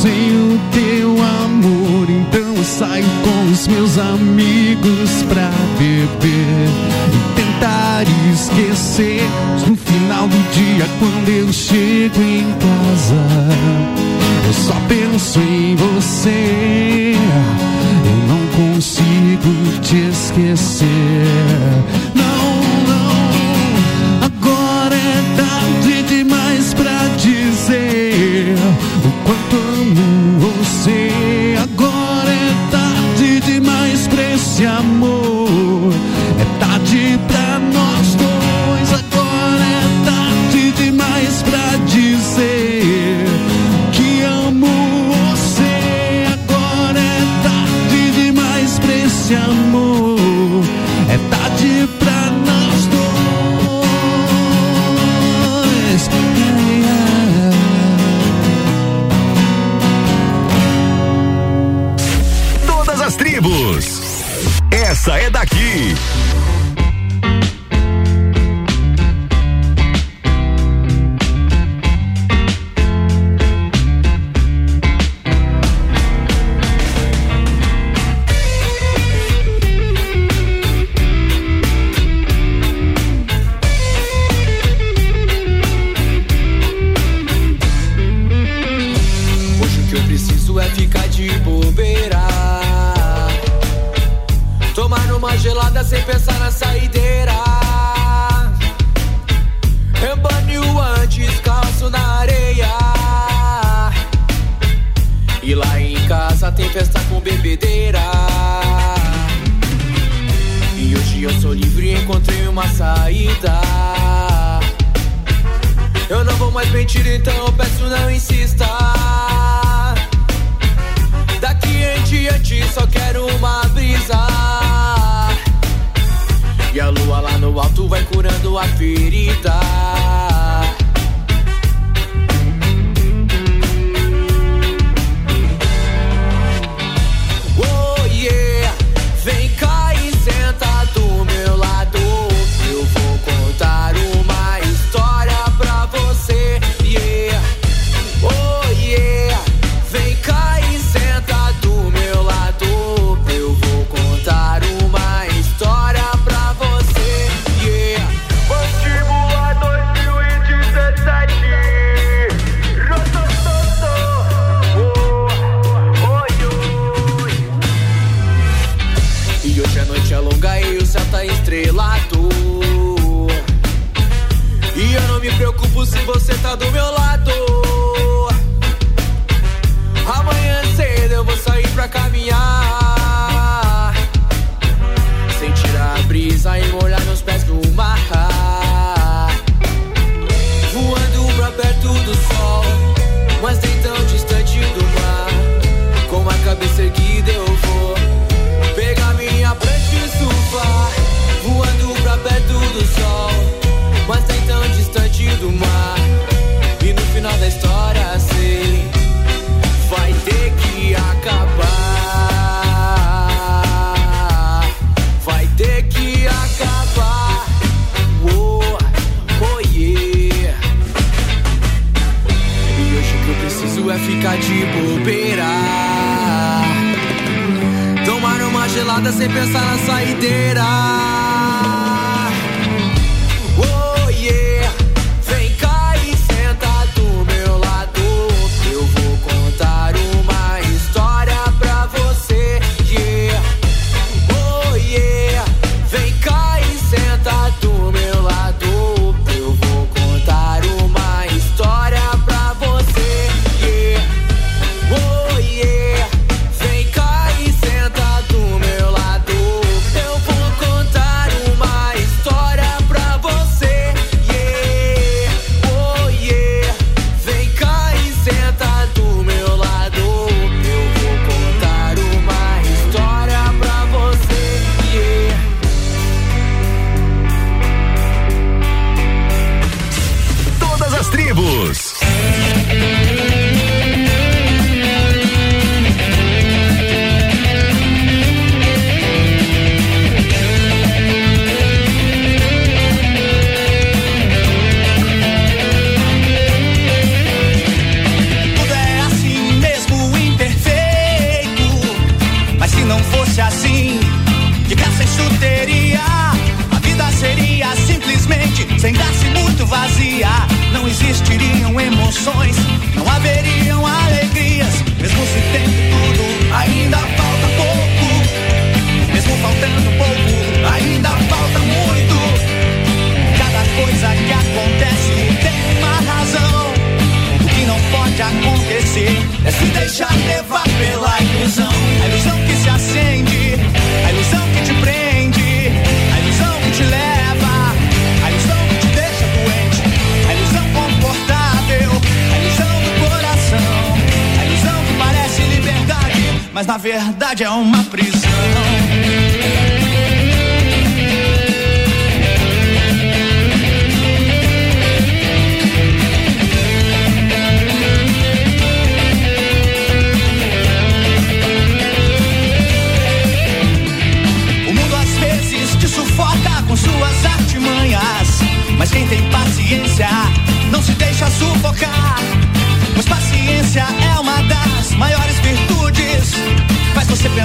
[0.00, 1.10] Sem o teu
[1.42, 6.68] amor, então eu saio com os meus amigos pra beber
[7.12, 9.39] e tentar esquecer.
[10.80, 13.14] Dia, quando eu chego em casa,
[14.46, 17.14] eu só penso em você.
[18.04, 20.86] Eu não consigo te esquecer.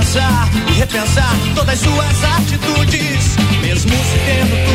[0.06, 3.36] Pensar e repensar todas as suas atitudes.
[3.62, 4.75] Mesmo se tendo tudo,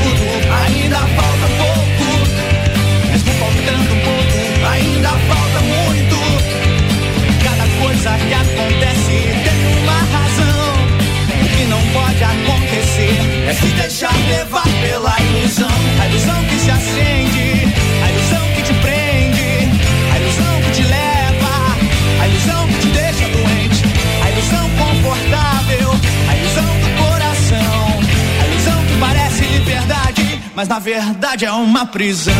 [30.61, 32.35] mas na verdade é uma prisão.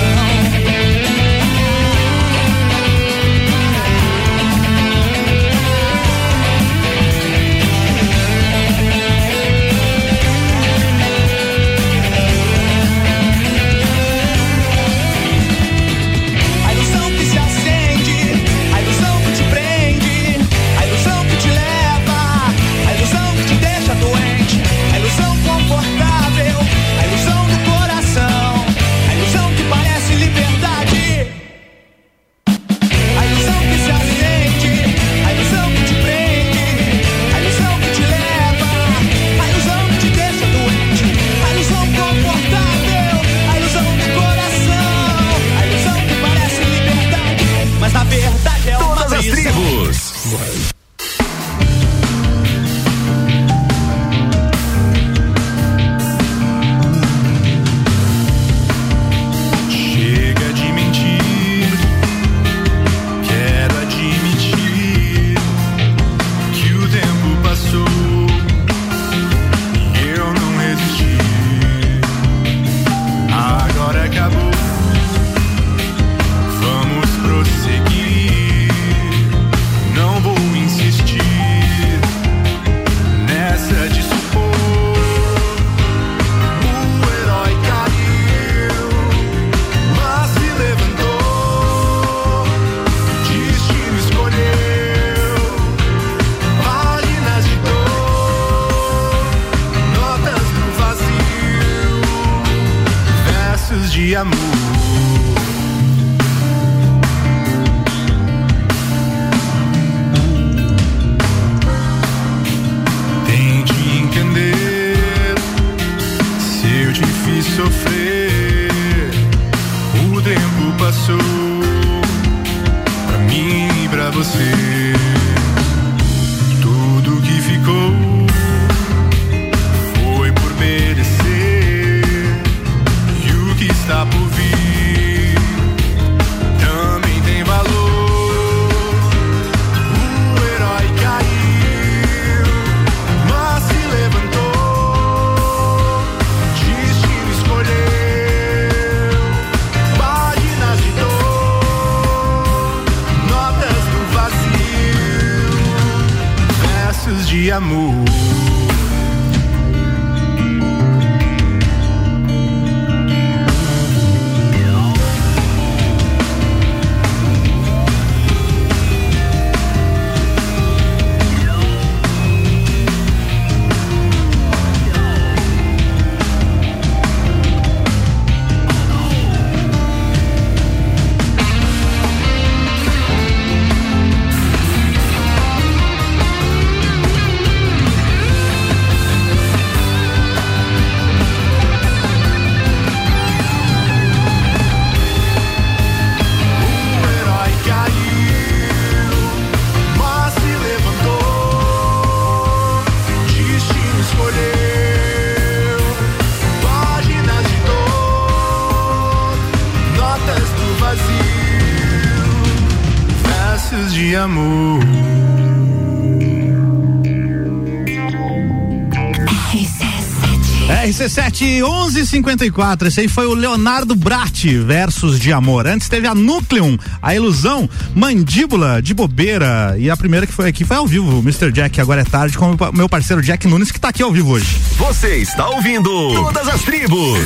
[221.31, 222.89] RC7 1154.
[222.89, 225.67] Esse aí foi o Leonardo Brat, versos de amor.
[225.67, 229.77] Antes teve a Núcleum, a ilusão, mandíbula de bobeira.
[229.79, 231.53] E a primeira que foi aqui foi ao vivo, o Mr.
[231.53, 234.33] Jack, agora é tarde, com o meu parceiro Jack Nunes, que tá aqui ao vivo
[234.33, 234.59] hoje.
[234.77, 237.19] Você está ouvindo Todas as Tribos.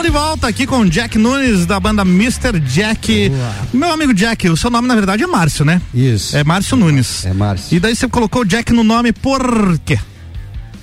[0.00, 2.58] Estamos de volta aqui com Jack Nunes da banda Mr.
[2.60, 3.30] Jack.
[3.70, 5.78] Meu amigo Jack, o seu nome na verdade é Márcio, né?
[5.92, 6.34] Isso.
[6.34, 7.26] É Márcio Nunes.
[7.26, 7.76] É Márcio.
[7.76, 9.98] E daí você colocou Jack no nome por quê?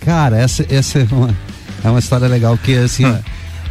[0.01, 1.35] Cara, essa, essa é, uma,
[1.83, 3.05] é uma história legal, que assim,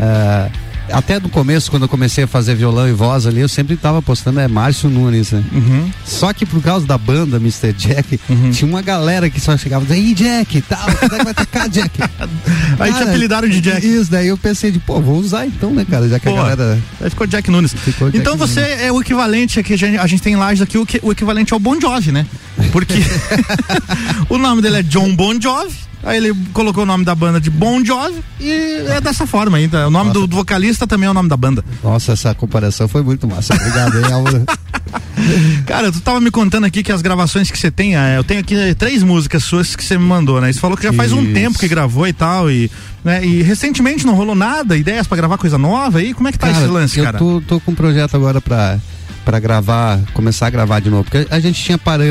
[0.00, 0.48] ah,
[0.92, 4.00] até no começo, quando eu comecei a fazer violão e voz ali, eu sempre tava
[4.02, 5.42] postando é Márcio Nunes, né?
[5.52, 5.90] Uhum.
[6.04, 7.72] Só que por causa da banda Mr.
[7.72, 8.20] Jack,
[8.52, 10.14] tinha uma galera que só chegava e dizia,
[10.44, 11.98] Jack, tal, é que vai tocar, Jack?
[12.78, 13.86] Aí te apelidaram de Jack.
[13.86, 16.08] Isso, daí eu pensei de, pô, vou usar então, né, cara?
[16.08, 16.78] Já que Pô, a galera.
[17.00, 17.72] Aí ficou Jack Nunes.
[17.72, 20.78] Jack então você é o equivalente aqui, a gente, a gente tem em Lages aqui,
[20.78, 22.26] o, que- o equivalente ao Bon Jovi, né?
[22.72, 22.94] Porque
[24.28, 27.50] o nome dele é John Bon Jovi, aí ele colocou o nome da banda de
[27.50, 29.86] Bon Jovi e é dessa forma ainda.
[29.86, 31.64] O nome do, do vocalista também é o nome da banda.
[31.82, 33.54] Nossa, essa comparação foi muito massa.
[33.54, 34.44] Obrigado, hein, Álvaro?
[35.66, 38.40] Cara, tu tava me contando aqui que as gravações que você tem, é, eu tenho
[38.40, 40.52] aqui três músicas suas que você me mandou, né?
[40.52, 41.32] Você falou que já faz um Isso.
[41.32, 42.70] tempo que gravou e tal, e,
[43.04, 46.14] né, e recentemente não rolou nada, ideias pra gravar coisa nova aí?
[46.14, 47.18] Como é que tá esse lance, eu cara?
[47.18, 48.78] Tô, tô com um projeto agora pra,
[49.26, 51.02] pra gravar, começar a gravar de novo.
[51.02, 52.08] Porque a gente tinha parado,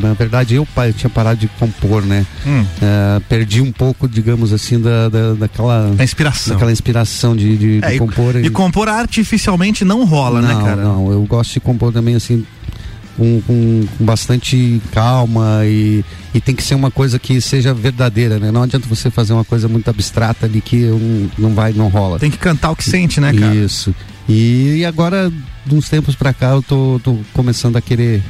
[0.00, 2.24] na verdade eu tinha parado de compor, né?
[2.46, 2.64] Hum.
[2.80, 5.90] É, perdi um pouco, digamos assim, da, da, daquela.
[5.90, 6.54] Da inspiração.
[6.54, 8.36] Daquela inspiração de, de, de É, e- compor.
[8.36, 10.82] E compor artificialmente não rola, não, né, cara?
[10.84, 12.46] Não, eu gosto de compor também assim.
[13.16, 16.02] Com, com, com bastante calma e,
[16.32, 18.50] e tem que ser uma coisa que seja verdadeira, né?
[18.50, 22.18] Não adianta você fazer uma coisa muito abstrata ali que não, não vai, não rola.
[22.18, 23.54] Tem que cantar o que sente, né, cara?
[23.54, 23.94] Isso.
[24.26, 25.30] E agora,
[25.66, 28.22] de uns tempos pra cá, eu tô, tô começando a querer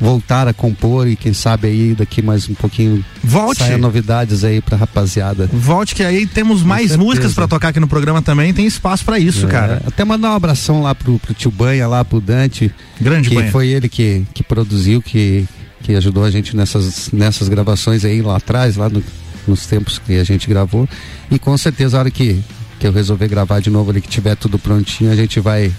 [0.00, 3.62] voltar a compor e quem sabe aí daqui mais um pouquinho Volte.
[3.76, 5.46] novidades aí pra rapaziada.
[5.52, 9.18] Volte que aí temos mais músicas pra tocar aqui no programa também, tem espaço pra
[9.18, 9.82] isso, É, cara.
[9.86, 12.72] Até mandar um abração lá pro, pro tio Banha, lá pro Dante.
[12.98, 13.50] Grande que Banha.
[13.52, 15.46] foi ele que, que produziu, que,
[15.82, 19.04] que ajudou a gente nessas, nessas gravações aí lá atrás, lá no-
[19.46, 20.88] nos tempos que a gente gravou.
[21.30, 22.42] E com certeza a hora que,
[22.78, 25.70] que eu resolver gravar de novo ali, que tiver tudo prontinho, a gente vai.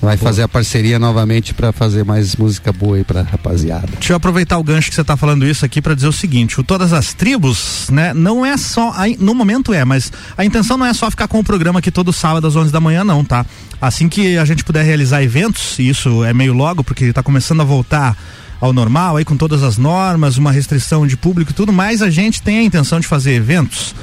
[0.00, 3.88] Vai fazer a parceria novamente pra fazer mais música boa aí pra rapaziada.
[3.94, 6.60] Deixa eu aproveitar o gancho que você tá falando isso aqui pra dizer o seguinte,
[6.60, 10.86] o Todas as Tribos, né, não é só, no momento é, mas a intenção não
[10.86, 13.44] é só ficar com o programa aqui todo sábado às 11 da manhã não, tá?
[13.80, 17.60] Assim que a gente puder realizar eventos, e isso é meio logo, porque tá começando
[17.60, 18.16] a voltar
[18.60, 22.10] ao normal, aí com todas as normas, uma restrição de público e tudo, mas a
[22.10, 23.94] gente tem a intenção de fazer eventos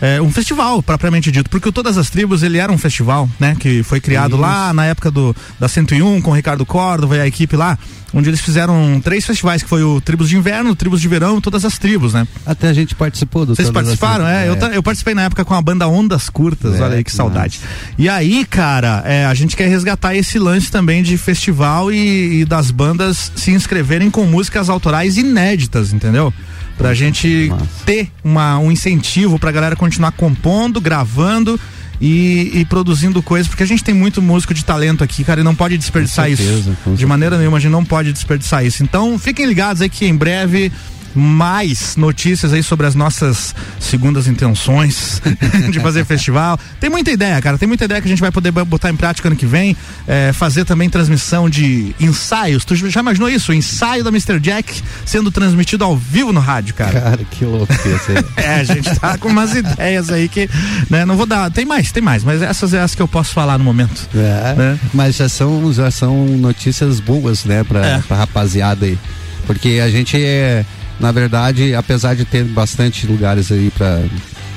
[0.00, 3.56] é, um festival, propriamente dito, porque o Todas as Tribos, ele era um festival, né,
[3.58, 7.26] que foi criado lá na época do da 101 com o Ricardo Córdova e a
[7.26, 7.78] equipe lá,
[8.14, 11.40] onde eles fizeram três festivais, que foi o Tribos de Inverno, Tribos de Verão e
[11.40, 12.26] Todas as Tribos, né?
[12.46, 14.26] Até a gente participou do Vocês participaram?
[14.26, 14.62] É, Tribos.
[14.62, 17.12] Eu, ta- eu participei na época com a banda Ondas Curtas, É, olha aí que
[17.12, 17.60] saudade.
[17.98, 22.44] E aí, cara, é, a gente quer resgatar esse lance também de festival e, e
[22.44, 26.32] das bandas se inscreverem com músicas autorais inéditas, entendeu?
[26.78, 27.52] Pra gente
[27.86, 31.58] ter uma, um incentivo pra galera continuar compondo, gravando
[32.00, 35.44] e, e produzindo coisas, porque a gente tem muito músico de talento aqui, cara, e
[35.44, 36.96] não pode desperdiçar certeza, isso.
[36.96, 38.82] De maneira nenhuma, a gente não pode desperdiçar isso.
[38.82, 40.72] Então, fiquem ligados aí que em breve
[41.14, 45.22] mais notícias aí sobre as nossas segundas intenções
[45.70, 46.58] de fazer festival.
[46.80, 47.56] Tem muita ideia, cara.
[47.56, 49.76] Tem muita ideia que a gente vai poder botar em prática ano que vem.
[50.06, 52.64] É, fazer também transmissão de ensaios.
[52.64, 53.52] Tu já imaginou isso?
[53.52, 54.38] O ensaio da Mr.
[54.40, 57.00] Jack sendo transmitido ao vivo no rádio, cara.
[57.00, 58.24] Cara, que louco que ia ser.
[58.36, 60.48] É, a gente tá com umas ideias aí que,
[60.90, 63.32] né, não vou dar, tem mais, tem mais, mas essas é as que eu posso
[63.32, 64.08] falar no momento.
[64.14, 64.78] É, Né?
[64.92, 67.98] Mas já são, já são notícias boas, né, pra, É.
[68.06, 68.98] pra rapaziada aí.
[69.46, 70.64] Porque a gente é,
[71.00, 74.02] na verdade, apesar de ter bastante lugares aí pra,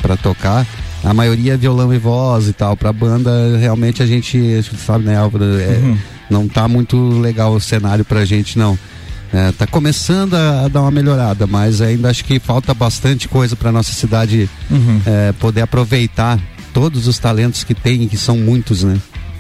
[0.02, 0.66] pra tocar,
[1.04, 2.76] a maioria é violão e voz e tal.
[2.78, 5.98] Pra banda, realmente a gente, a gente sabe, né, Álvaro, é, Uhum.
[6.30, 8.78] não tá muito legal o cenário pra gente, não.
[9.34, 13.56] É, tá começando a, a dar uma melhorada, mas ainda acho que falta bastante coisa
[13.58, 15.02] pra nossa cidade Uhum.
[15.06, 16.40] é, poder aproveitar
[16.74, 18.98] todos os talentos que tem, que são muitos, né?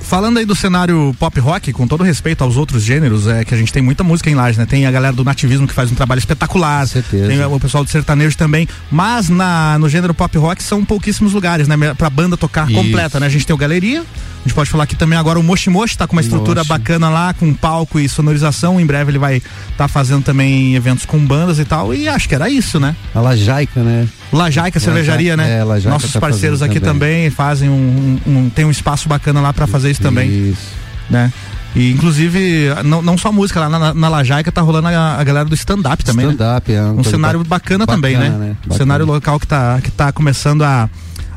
[0.07, 3.57] Falando aí do cenário pop rock, com todo respeito aos outros gêneros, é que a
[3.57, 4.65] gente tem muita música em Laje, né?
[4.65, 6.87] Tem a galera do nativismo que faz um trabalho espetacular.
[6.87, 7.27] certeza.
[7.27, 8.69] Tem o pessoal do sertanejo também.
[8.89, 11.75] Mas na, no gênero pop rock são pouquíssimos lugares, né?
[11.93, 12.81] Pra banda tocar Isso.
[12.81, 13.25] completa, né?
[13.25, 14.05] A gente tem o Galeria.
[14.47, 16.69] A gente pode falar aqui também agora o Moshi Moshi tá com uma estrutura Moshi.
[16.69, 18.79] bacana lá, com palco e sonorização.
[18.79, 21.93] Em breve ele vai estar tá fazendo também eventos com bandas e tal.
[21.93, 22.95] E acho que era isso, né?
[23.13, 24.07] A Lajaica, né?
[24.31, 25.59] Lajaica Cervejaria, Lajaica, né?
[25.59, 27.29] é, Lajaica Nossos tá parceiros aqui também, também.
[27.29, 30.61] fazem um, um- um- tem um espaço bacana lá pra fazer isso também, Isso.
[31.09, 31.29] né?
[31.75, 35.43] E inclusive, não, não só música, lá na, na Lajaica tá rolando a, a galera
[35.49, 36.31] do stand-up também, né?
[36.31, 38.27] Stand-up, é uma Um coisa cenário ba- bacana, também, né?
[38.29, 38.51] bacana, né?
[38.51, 38.77] Um Bacana.
[38.77, 40.89] cenário local que tá, que tá começando a,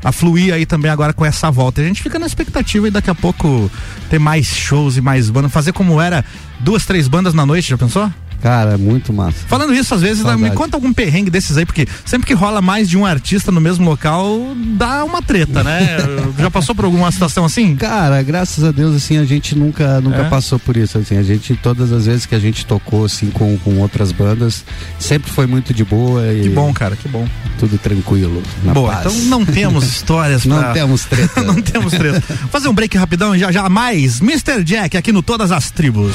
[0.02, 1.80] a fluir aí também agora com essa volta.
[1.80, 3.70] A gente fica na expectativa e daqui a pouco
[4.08, 5.52] ter mais shows e mais bandas.
[5.52, 6.24] Fazer como era
[6.60, 8.10] duas, três bandas na noite, já pensou?
[8.40, 9.38] Cara, muito massa.
[9.48, 10.42] Falando isso, às vezes, Saudade.
[10.42, 13.60] me conta algum perrengue desses aí, porque sempre que rola mais de um artista no
[13.60, 15.98] mesmo local, dá uma treta, né?
[16.38, 17.76] Já passou por alguma situação assim?
[17.76, 20.28] Cara, graças a Deus, assim, a gente nunca, nunca É?
[20.28, 23.56] passou por isso, assim, a gente, todas as vezes que a gente tocou, assim, com,
[23.58, 24.64] com outras bandas,
[24.98, 26.42] sempre foi muito de boa e...
[26.42, 27.26] Que bom, cara, que bom.
[27.58, 29.06] Tudo tranquilo, na Boa, paz.
[29.14, 31.42] então não temos histórias Não pra- temos treta.
[31.44, 32.20] não temos treta.
[32.50, 34.64] Fazer um break rapidão e já já mais Mr.
[34.64, 36.14] Jack aqui no Todas as Tribos.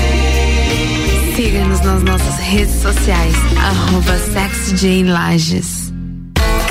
[1.41, 5.90] Siga-nos nas nossas redes sociais, arroba SexJLages.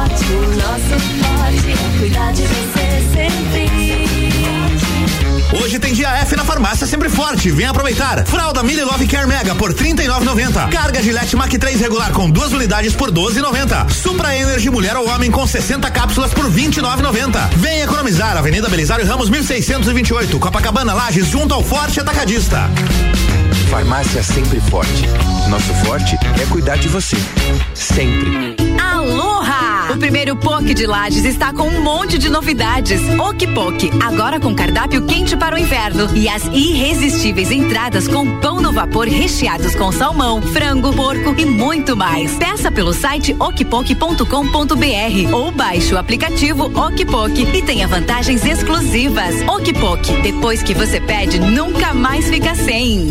[0.00, 3.68] Forte, o nosso forte é cuidar de você sempre.
[5.62, 7.50] Hoje tem dia F na farmácia sempre forte.
[7.50, 8.24] Vem aproveitar.
[8.24, 10.70] Fralda Mille Love Care Mega por 39,90.
[10.70, 13.90] Carga Gillette Mac 3 regular com duas unidades por 12,90.
[13.90, 17.50] Supra Energy Mulher ou Homem com 60 cápsulas por 29,90.
[17.56, 18.38] Vem economizar.
[18.38, 20.38] Avenida Belisário Ramos 1628.
[20.38, 22.70] Copacabana Lages junto ao Forte Atacadista.
[23.70, 25.06] Farmácia sempre forte.
[25.48, 27.16] Nosso forte é cuidar de você.
[27.72, 28.56] Sempre.
[28.80, 29.92] Aloha!
[29.92, 33.00] O primeiro POC de Lages está com um monte de novidades.
[33.18, 38.60] Ok Poke, agora com cardápio quente para o inverno e as irresistíveis entradas com pão
[38.60, 42.32] no vapor recheados com salmão, frango, porco e muito mais.
[42.34, 49.42] Peça pelo site okpok.com.br ou baixe o aplicativo Okpok e tenha vantagens exclusivas.
[49.48, 53.10] Okpok, depois que você pede, nunca mais fica sem.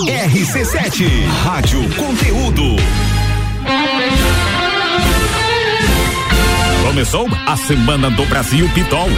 [0.00, 1.26] RC7.
[1.44, 2.76] Rádio Conteúdo.
[6.82, 9.08] Começou a Semana do Brasil Pitol.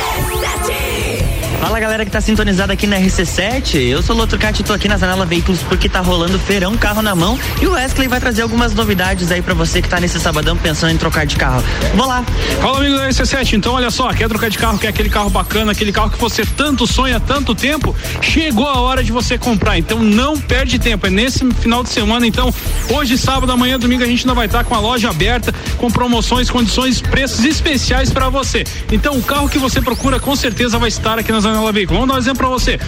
[1.60, 4.88] Fala galera que tá sintonizada aqui na RC7, eu sou o Lotrucati e tô aqui
[4.88, 8.40] na Zanela Veículos porque tá rolando feirão carro na mão e o Wesley vai trazer
[8.40, 11.62] algumas novidades aí pra você que tá nesse sabadão pensando em trocar de carro.
[11.94, 12.24] Vou lá.
[12.62, 15.72] Fala amigo da RC7, então olha só, quer trocar de carro, quer aquele carro bacana,
[15.72, 19.98] aquele carro que você tanto sonha tanto tempo, chegou a hora de você comprar, então
[19.98, 22.52] não perde tempo, é nesse final de semana, então
[22.88, 26.48] hoje, sábado, amanhã, domingo a gente ainda vai estar com a loja aberta, com promoções,
[26.48, 28.64] condições, preços especiais pra você.
[28.90, 32.00] Então o carro que você procura com certeza vai estar aqui na Zanela Veículos.
[32.00, 32.78] Vamos dar um exemplo pra você.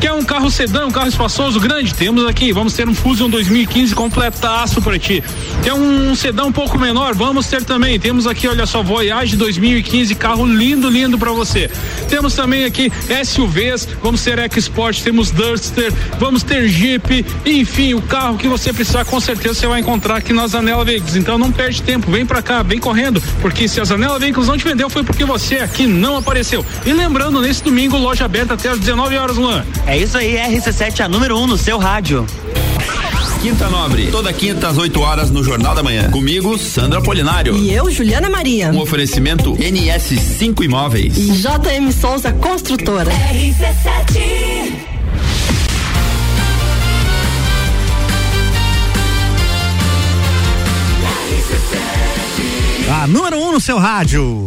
[0.00, 1.92] Quer um carro sedã, um carro espaçoso, grande?
[1.92, 5.22] Temos aqui, vamos ter um Fusion 2015 completaço pra ti.
[5.62, 7.14] Quer um sedã um pouco menor?
[7.14, 8.00] Vamos ter também.
[8.00, 11.70] Temos aqui, olha só, Voyage 2015, carro lindo, lindo pra você.
[12.08, 12.90] Temos também aqui
[13.24, 19.04] SUVs, vamos ter X-Sport, temos Duster, vamos ter Jeep, enfim, o carro que você precisar,
[19.04, 21.14] com certeza você vai encontrar aqui na Zanela Veículos.
[21.14, 24.56] Então não perde tempo, vem pra cá, vem correndo, porque se a Zanela Veículos não
[24.56, 26.64] te vendeu foi porque você aqui não apareceu.
[26.86, 29.64] E lembrando, nesse domingo, loja aberta até às 19 horas, Luan.
[29.86, 32.26] É isso aí, RC7, a número 1 um no seu rádio.
[33.40, 36.10] Quinta Nobre, toda quinta às 8 horas no Jornal da Manhã.
[36.10, 37.56] Comigo, Sandra Polinário.
[37.56, 38.70] E eu, Juliana Maria.
[38.72, 41.16] Um oferecimento NS5 Imóveis.
[41.16, 43.12] E JM Souza Construtora.
[43.12, 44.90] RC7
[53.02, 54.46] A número 1 um no seu rádio.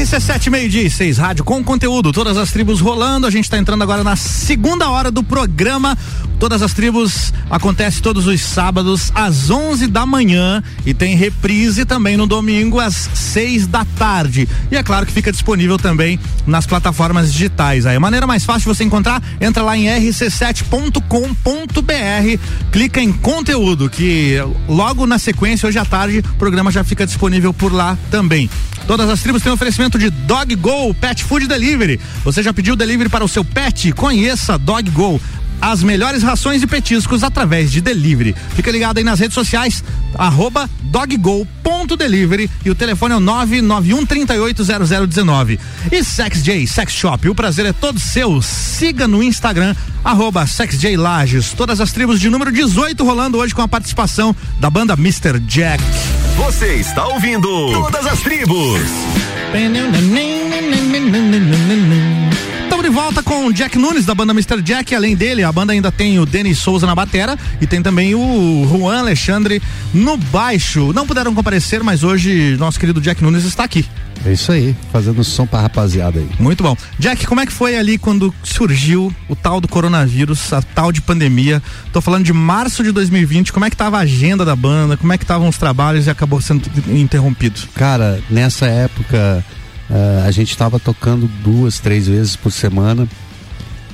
[0.00, 3.26] RC7 meio-dia e seis, rádio com conteúdo, todas as tribos rolando.
[3.26, 5.96] A gente está entrando agora na segunda hora do programa.
[6.38, 12.16] Todas as tribos acontece todos os sábados às 11 da manhã e tem reprise também
[12.16, 14.48] no domingo às 6 da tarde.
[14.70, 17.84] E é claro que fica disponível também nas plataformas digitais.
[17.84, 21.02] Aí a maneira mais fácil de você encontrar, entra lá em rc7.com.br,
[22.72, 27.52] clica em conteúdo que logo na sequência hoje à tarde o programa já fica disponível
[27.52, 28.48] por lá também.
[28.86, 32.00] Todas as tribos têm oferecimento de Dog Go Pet Food Delivery.
[32.24, 33.92] Você já pediu delivery para o seu pet?
[33.92, 35.20] Conheça Dog Go
[35.60, 38.34] as melhores rações e petiscos através de delivery.
[38.54, 39.84] Fica ligado aí nas redes sociais,
[40.14, 45.58] arroba doggo.delivery e o telefone é o 991380019.
[45.92, 48.40] E SexJ Sex Shop, o prazer é todo seu.
[48.42, 51.52] Siga no Instagram, arroba SexJ Lages.
[51.52, 55.38] Todas as tribos de número 18 rolando hoje com a participação da banda Mr.
[55.40, 55.82] Jack.
[56.36, 58.80] Você está ouvindo Todas as Tribos.
[62.90, 64.60] De volta com o Jack Nunes da banda Mr.
[64.60, 64.92] Jack.
[64.96, 68.66] Além dele, a banda ainda tem o Denis Souza na batera e tem também o
[68.68, 69.62] Juan Alexandre
[69.94, 70.92] no baixo.
[70.92, 73.86] Não puderam comparecer, mas hoje nosso querido Jack Nunes está aqui.
[74.26, 76.28] É isso aí, fazendo som pra rapaziada aí.
[76.40, 76.76] Muito bom.
[76.98, 81.00] Jack, como é que foi ali quando surgiu o tal do coronavírus, a tal de
[81.00, 81.62] pandemia?
[81.92, 85.12] Tô falando de março de 2020, como é que tava a agenda da banda, como
[85.12, 87.60] é que estavam os trabalhos e acabou sendo interrompido?
[87.72, 89.44] Cara, nessa época
[89.90, 93.08] uh, a gente tava tocando duas, três vezes por semana.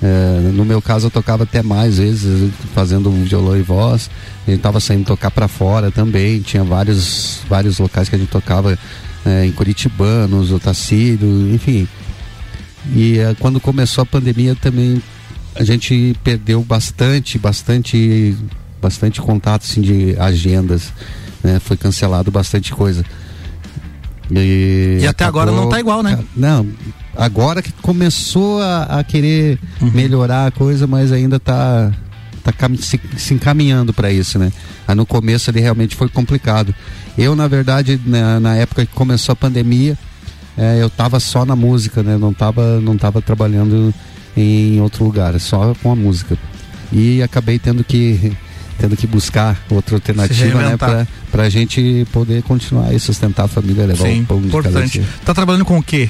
[0.03, 4.11] Uh, no meu caso eu tocava até mais vezes, fazendo violão e voz.
[4.47, 8.30] A gente tava saindo tocar para fora também, tinha vários, vários locais que a gente
[8.30, 8.78] tocava
[9.24, 11.88] é, em Curitibanos, Otacílio, enfim.
[12.94, 15.03] E é, quando começou a pandemia também
[15.59, 18.36] a gente perdeu bastante, bastante,
[18.80, 20.92] bastante contato assim, de agendas,
[21.42, 21.59] né?
[21.59, 23.05] Foi cancelado bastante coisa.
[24.31, 26.18] E, E até agora não tá igual, né?
[26.37, 26.66] Não,
[27.16, 31.93] agora que começou a, a querer melhorar a coisa, mas ainda tá
[32.43, 34.53] tá se, se encaminhando para isso, né?
[34.87, 36.74] Aí no começo ele realmente foi complicado.
[37.18, 39.99] Eu, na verdade, na, na época que começou a pandemia,
[40.57, 42.16] eh, eu tava só na música, né?
[42.16, 43.93] Não tava, não tava trabalhando
[44.37, 46.37] em outro lugar, só com a música.
[46.93, 48.33] E acabei tendo que
[48.79, 50.77] tendo que buscar outra alternativa, né?
[51.37, 55.03] Pra, pra gente poder continuar e sustentar a família, levar Sim, um pão importante.
[55.24, 56.09] Tá trabalhando com o quê?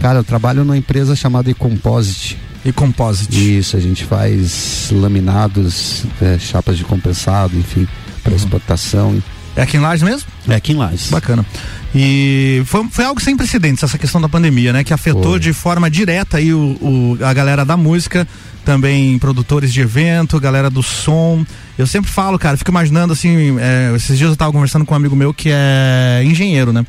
[0.00, 2.36] Cara, eu trabalho numa empresa chamada Ecomposite.
[2.66, 3.58] Ecomposite.
[3.58, 7.86] Isso, a gente faz laminados, eh, chapas de compensado, enfim,
[8.22, 8.36] para Uhum.
[8.36, 9.22] exportação.
[9.56, 10.26] É aqui em Lages mesmo?
[10.48, 11.08] É aqui em Lages.
[11.10, 11.46] Bacana.
[11.94, 14.82] E foi, foi algo sem precedentes essa questão da pandemia, né?
[14.82, 15.38] Que afetou Foi.
[15.40, 18.26] de forma direta aí o, o- a galera da música,
[18.64, 21.44] também produtores de evento, galera do som.
[21.78, 24.96] Eu sempre falo, cara, fico imaginando assim, é, esses dias eu tava conversando com um
[24.96, 26.86] amigo meu que é engenheiro, né?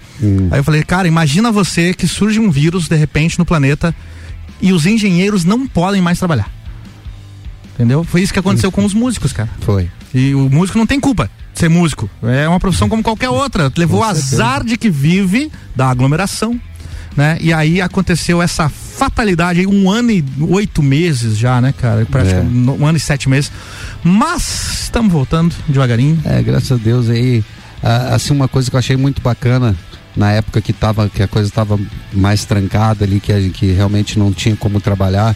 [0.52, 3.94] Aí eu falei, cara, imagina você que surge um vírus de repente no planeta
[4.62, 6.50] e os engenheiros não podem mais trabalhar.
[7.76, 8.04] Entendeu?
[8.06, 9.50] Foi isso que aconteceu com os músicos, cara.
[9.60, 9.90] Foi.
[10.14, 12.10] E o músico não tem culpa de ser músico.
[12.24, 13.72] É uma profissão como qualquer outra.
[13.76, 16.60] Levou o azar de que vive da aglomeração,
[17.16, 17.38] né?
[17.42, 22.06] E aí aconteceu essa fatalidade aí, um ano e oito meses já, né, cara?
[22.06, 23.52] Praticamente, no- um ano e sete meses.
[24.04, 26.20] Mas estamos voltando devagarinho.
[26.26, 27.44] É, graças a Deus aí.
[28.12, 29.76] assim, uma coisa que eu achei muito bacana
[30.16, 31.78] na época que, tava, que a coisa estava
[32.14, 35.36] mais trancada ali, que, a que realmente não tinha como trabalhar.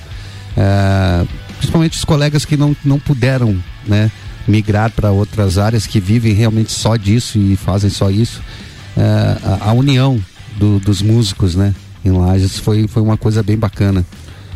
[0.58, 1.26] é,
[1.58, 4.10] principalmente os colegas que não, não puderam né,
[4.48, 8.42] migrar para outras áreas, que vivem realmente só disso e fazem só isso.
[8.98, 10.20] é, a, a união
[10.60, 14.06] do- dos músicos né, em Lages foi, foi uma coisa bem bacana.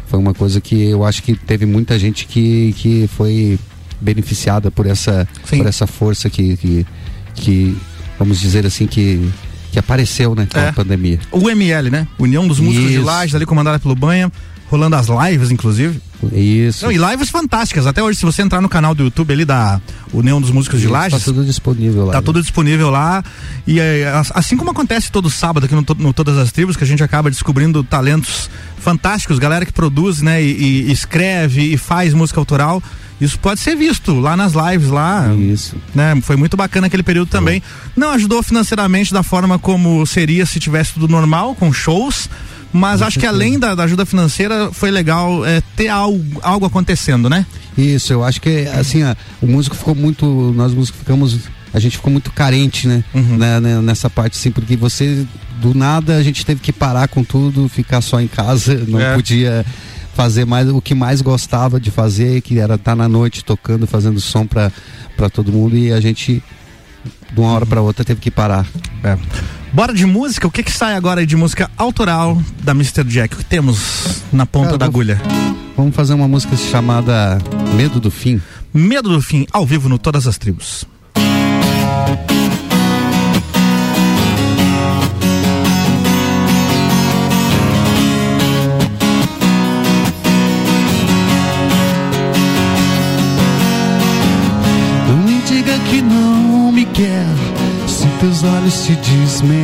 [0.08, 3.58] Foi uma coisa que eu acho que teve muita gente que, que foi
[4.00, 6.86] beneficiada por essa, por essa força que, que,
[7.34, 7.78] que,
[8.20, 9.28] vamos dizer assim, que,
[9.72, 10.70] que apareceu né, com É.
[10.70, 11.20] a pandemia.
[11.32, 12.08] O ML, né?
[12.20, 13.06] União dos Músicos de Isso.
[13.06, 14.32] Lages, ali comandada pelo Banha,
[14.70, 16.00] rolando as lives, inclusive.
[16.32, 16.86] Isso.
[16.86, 17.88] Não, e lives fantásticas.
[17.88, 19.82] Até hoje, se você entrar no canal do YouTube ali da
[20.14, 21.20] União dos Músicos de Isso, Lages.
[21.20, 22.12] Tá tudo disponível lá.
[22.14, 22.26] Tá né?
[22.26, 23.24] tudo disponível lá.
[23.66, 26.84] E é, as- assim como acontece todo sábado aqui no, no Todas as Tribos, que
[26.84, 32.14] a gente acaba descobrindo talentos fantásticos, galera que produz, né, e, e escreve e faz
[32.14, 32.82] música autoral.
[33.22, 35.34] Isso pode ser visto lá nas lives lá.
[35.34, 35.78] Isso.
[35.96, 36.20] Né?
[36.22, 37.64] Foi muito bacana aquele período também.
[37.96, 42.28] Não ajudou financeiramente da forma como seria se tivesse tudo normal, com shows.
[42.74, 47.30] Mas acho que além da, da ajuda financeira, foi legal é, ter algo, algo acontecendo,
[47.30, 47.46] né?
[47.78, 50.26] Isso, eu acho que assim, a- o músico ficou muito.
[50.56, 51.40] Nós músicos ficamos.
[51.74, 53.04] A gente ficou muito carente, né?
[53.14, 53.38] Uhum.
[53.38, 55.26] Né, né, Nessa parte, assim, porque você,
[55.62, 59.16] do nada, a gente teve que parar com tudo, ficar só em casa, não É.
[59.16, 59.66] podia
[60.16, 64.20] fazer mais o que mais gostava de fazer, que era estar na noite tocando, fazendo
[64.22, 64.72] som pra
[65.32, 66.44] todo mundo, e a gente,
[67.34, 68.68] de uma hora pra outra, teve que parar.
[69.04, 69.18] É.
[69.74, 70.48] Bora de música?
[70.48, 73.04] O que que sai agora aí de música autoral da Mr.
[73.04, 73.34] Jack?
[73.36, 75.22] O que temos na ponta Cara, da vamos- agulha?
[75.76, 77.40] Vamos fazer uma música chamada
[77.76, 78.40] Medo do Fim.
[78.74, 80.86] Medo do Fim, ao vivo no Todas as Tribos.
[95.08, 97.26] Não me diga que não me quer,
[98.24, 99.60] teus olhos se desmentem.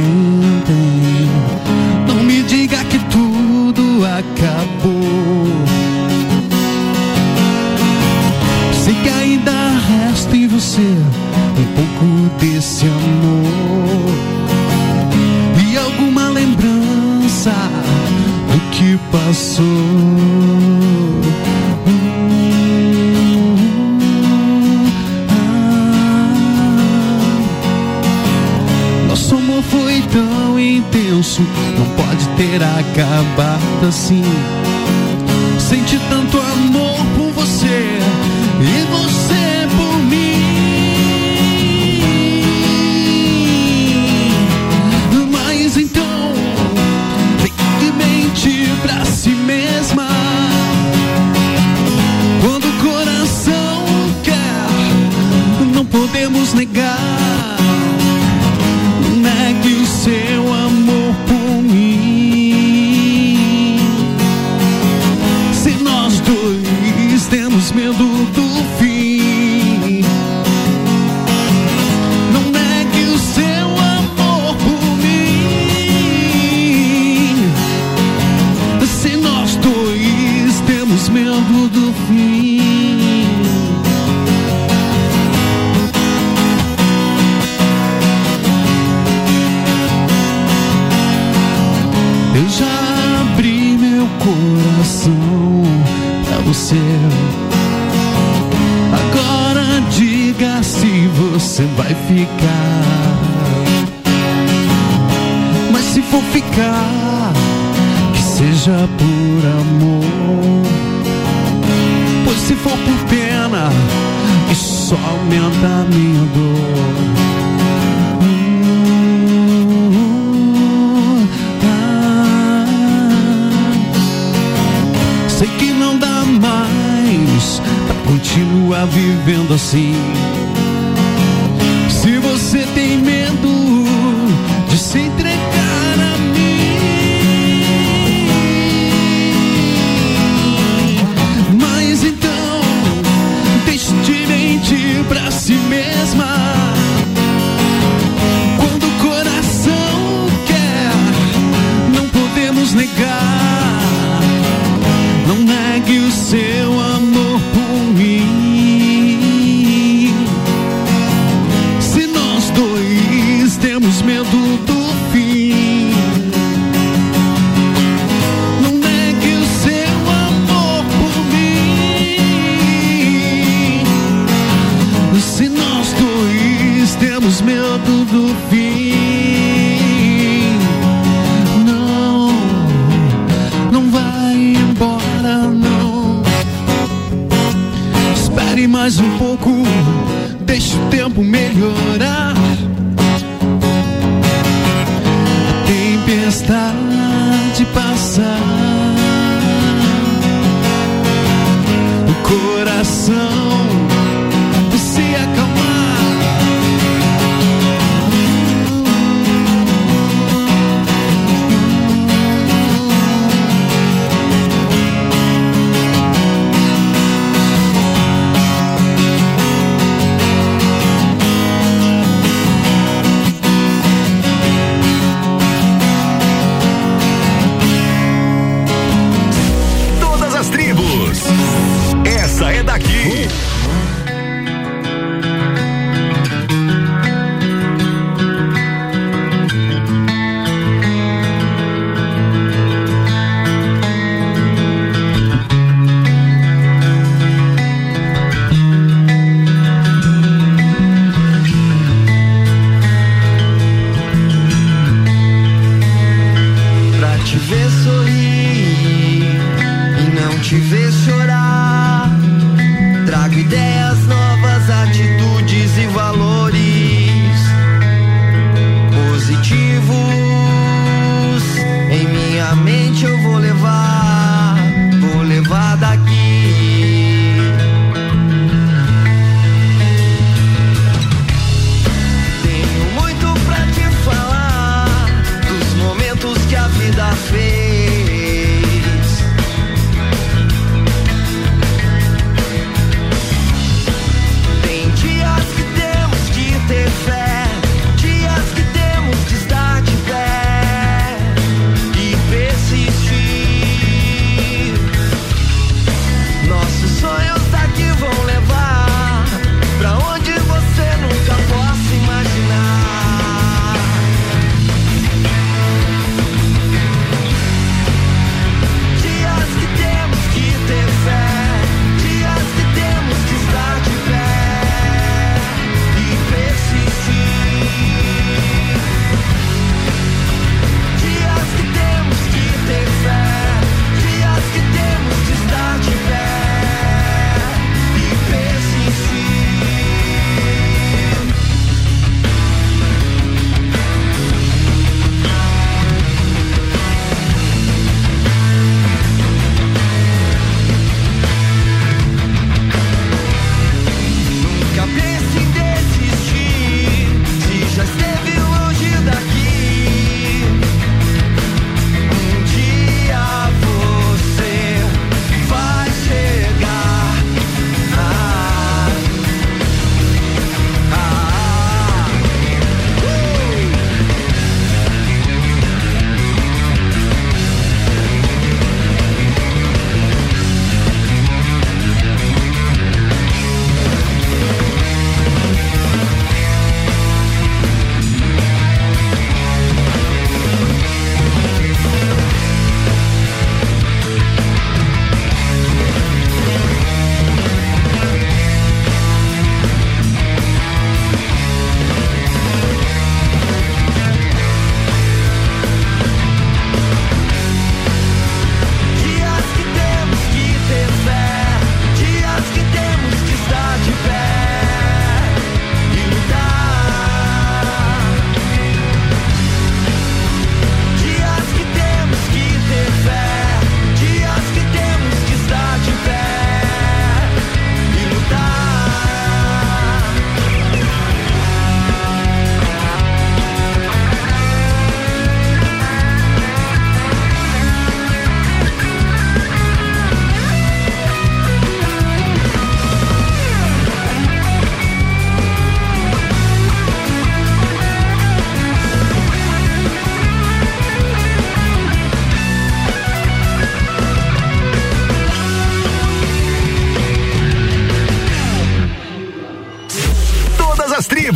[2.05, 5.47] Não me diga que tudo acabou.
[8.83, 9.53] Sei que ainda
[9.87, 12.05] resta em você um pouco
[12.41, 14.13] desse amor
[15.65, 17.53] e alguma lembrança
[18.51, 20.08] do que passou.
[33.87, 34.58] Assim.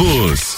[0.03, 0.52] Todas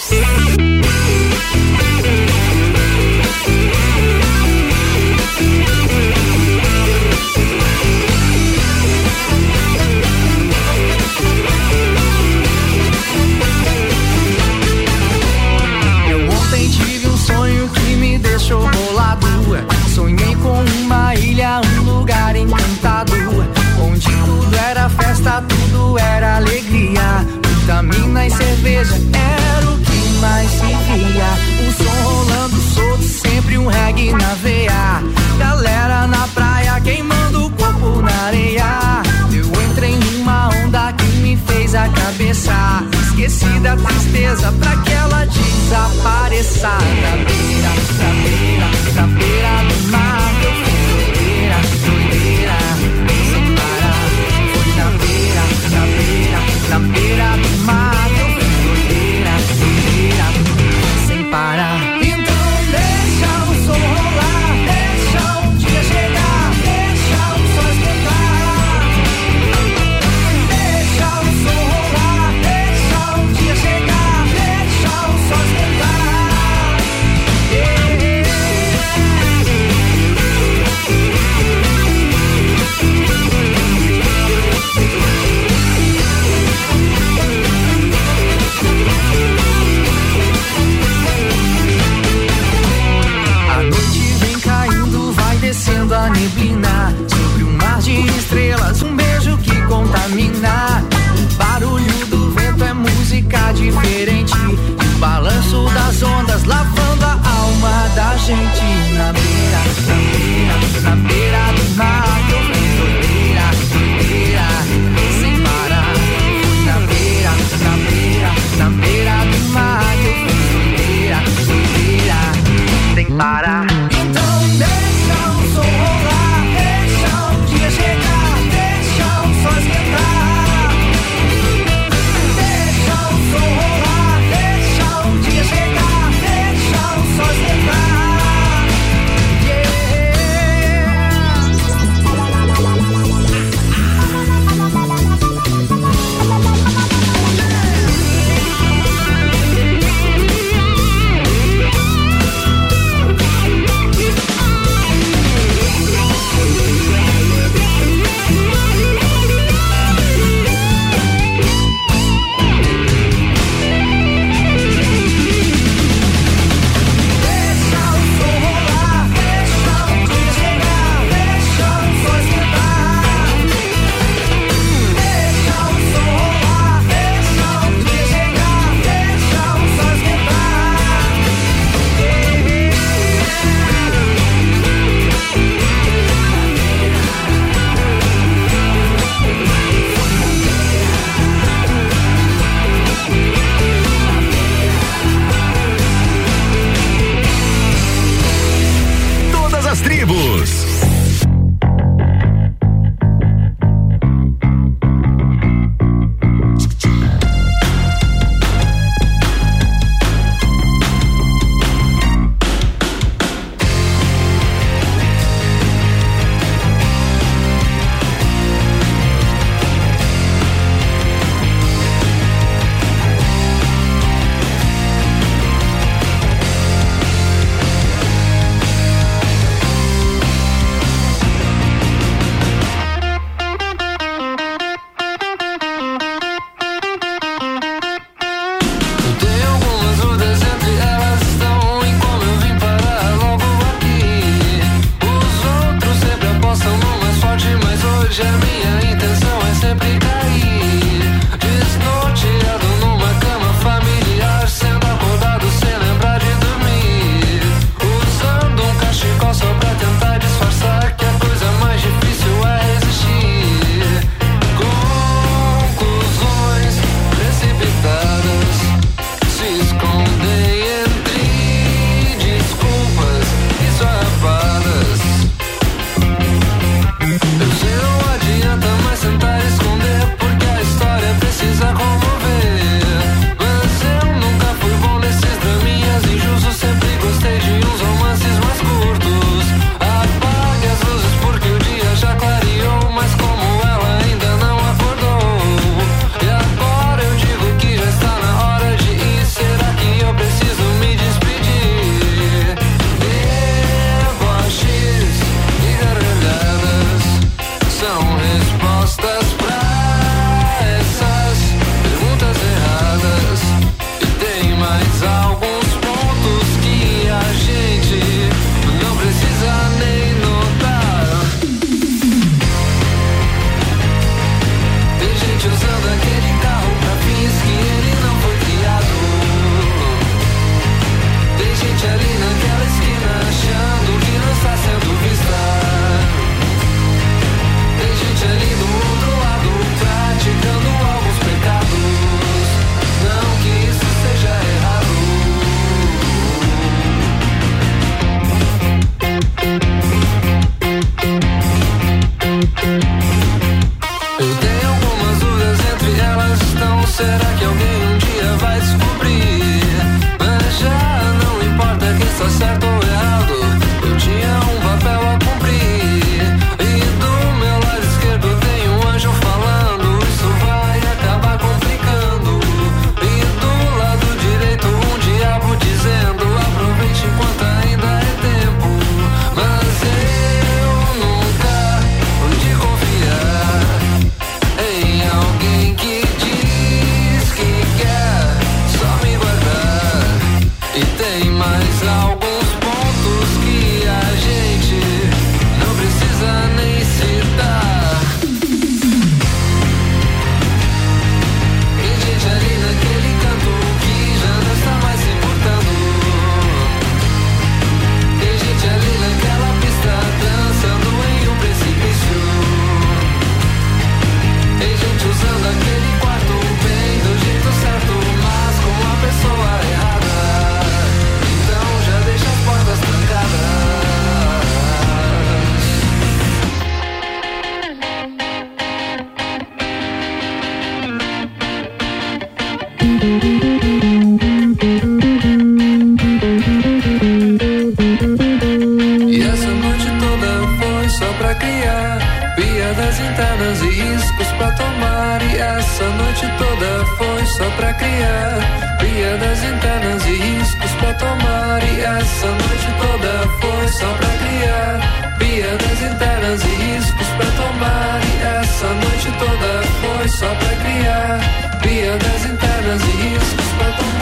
[439.07, 441.99] E essa noite toda foi só pra criar
[442.35, 445.21] piadas internas e riscos pra tomar.
[445.21, 451.63] E essa noite toda foi só pra criar piadas internas e riscos pra tomar.
[451.63, 458.01] E essa noite toda foi só pra criar piadas internas e riscos pra tomar.
[458.03, 461.19] E essa noite toda foi só pra criar
[461.61, 463.45] piadas internas e riscos
[463.77, 463.94] tomar.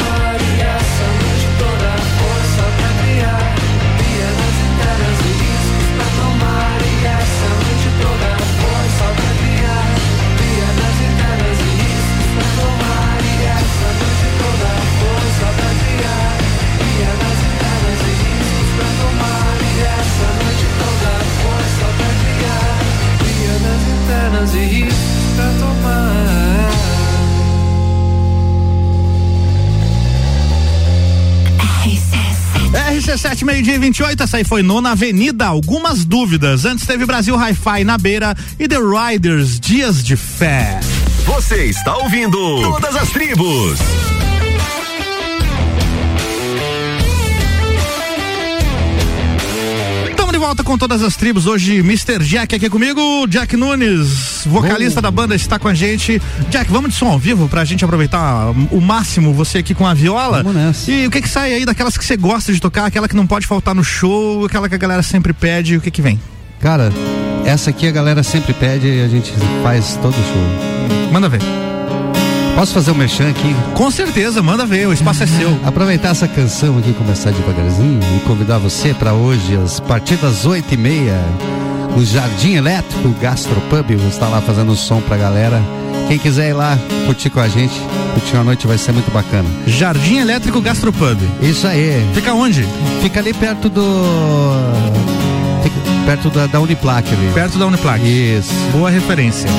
[33.03, 35.45] RC7, meio-dia e 28, essa aí foi nona avenida.
[35.45, 36.63] Algumas dúvidas.
[36.63, 40.79] Antes teve Brasil Hi-Fi na beira e The Riders, Dias de Fé.
[41.25, 44.02] Você está ouvindo Todas as Tribos.
[50.53, 51.47] Volta com todas as tribos.
[51.47, 52.19] Hoje, Mr.
[52.23, 53.25] Jack aqui comigo.
[53.27, 56.21] Jack Nunes, vocalista da banda, está com a gente.
[56.51, 59.95] Jack, vamos de som ao vivo pra gente aproveitar o máximo você aqui com a
[59.95, 60.43] viola.
[60.43, 60.91] Vamos nessa.
[60.91, 63.25] E o que que sai aí daquelas que você gosta de tocar, aquela que não
[63.25, 66.19] pode faltar no show, aquela que a galera sempre pede, o que que vem?
[66.59, 66.93] Cara,
[67.45, 71.11] essa aqui a galera sempre pede e a gente faz todo show.
[71.11, 71.41] Manda ver.
[72.55, 73.55] Posso fazer um merchan aqui?
[73.73, 75.59] Com certeza, manda ver, o espaço é seu.
[75.65, 80.73] Aproveitar essa canção aqui, começar devagarzinho e convidar você para hoje, às partir das oito
[80.73, 81.19] e meia,
[81.95, 83.95] no Jardim Elétrico Gastropub.
[83.95, 85.59] Vou estar lá fazendo som pra galera.
[86.07, 87.73] Quem quiser ir lá curtir com a gente,
[88.13, 89.49] curtir uma noite vai ser muito bacana.
[89.65, 91.19] Jardim Elétrico Gastropub.
[91.41, 92.05] Isso aí.
[92.13, 92.65] Fica onde?
[93.01, 93.81] Fica ali perto do.
[96.05, 97.31] Perto da, da Uniplac ali.
[97.33, 98.03] Perto da Uniplac.
[98.05, 98.53] Isso.
[98.73, 99.49] Boa referência.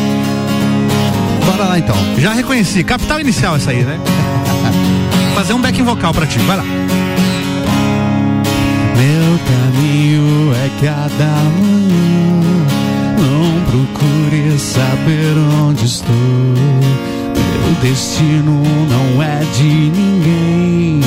[1.47, 1.97] Bora lá então.
[2.19, 2.83] Já reconheci.
[2.85, 3.99] Capital inicial essa aí, né?
[5.35, 6.39] Fazer um backing vocal pra ti.
[6.41, 6.65] Vai lá.
[8.97, 11.27] Meu caminho é cada
[11.59, 12.35] manhã.
[13.19, 16.15] Não procure saber onde estou.
[16.15, 21.01] Meu destino não é de ninguém.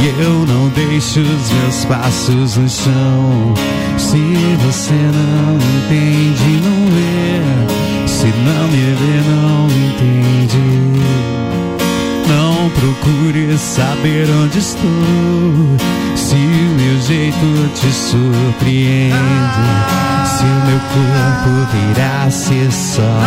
[0.00, 3.54] E eu não deixo os meus passos no chão.
[3.96, 4.16] Se
[4.64, 7.27] você não entende, não vê.
[8.18, 10.58] Se não me vê, não entende.
[12.26, 15.78] Não procure saber onde estou.
[16.16, 19.14] Se o meu jeito te surpreende,
[20.26, 23.20] se o meu corpo virasse só,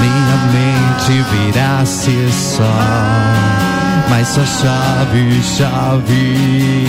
[0.00, 2.72] minha mente virasse só,
[4.08, 6.88] mas só chave, chave,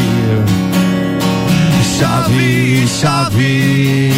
[1.99, 4.13] chave, chave.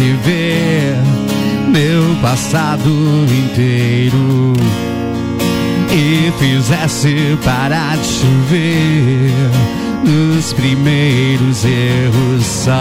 [0.00, 0.96] Pudesse ver
[1.68, 2.88] meu passado
[3.28, 4.54] inteiro
[5.92, 9.32] e fizesse parar de chover
[10.04, 12.72] nos primeiros erros só,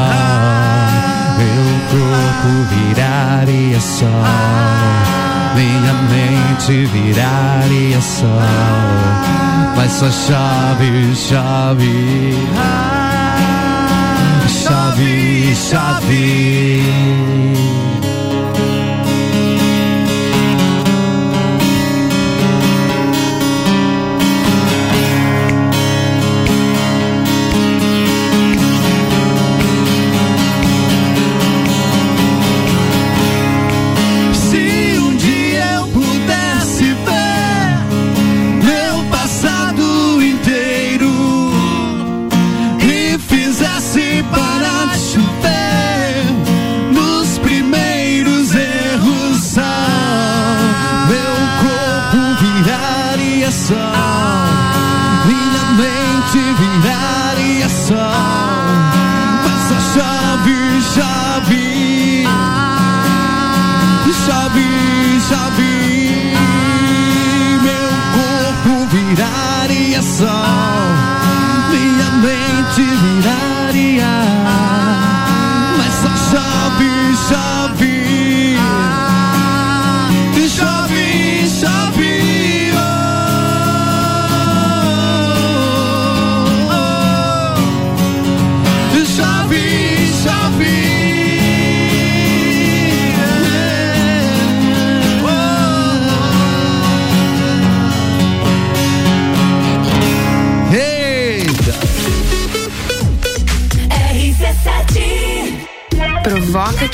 [1.37, 4.05] meu corpo viraria só,
[5.55, 8.39] minha mente viraria só,
[9.75, 13.08] mas só chave, chave.
[14.49, 16.29] σαβί, σαβί.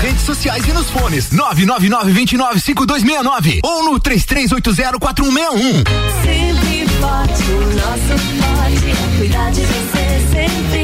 [0.00, 1.28] Redes sociais e nos fones.
[1.30, 5.84] 999-295269 ou no 33804161.
[6.22, 10.77] Sempre forte, o nosso forte é cuidar de você sempre.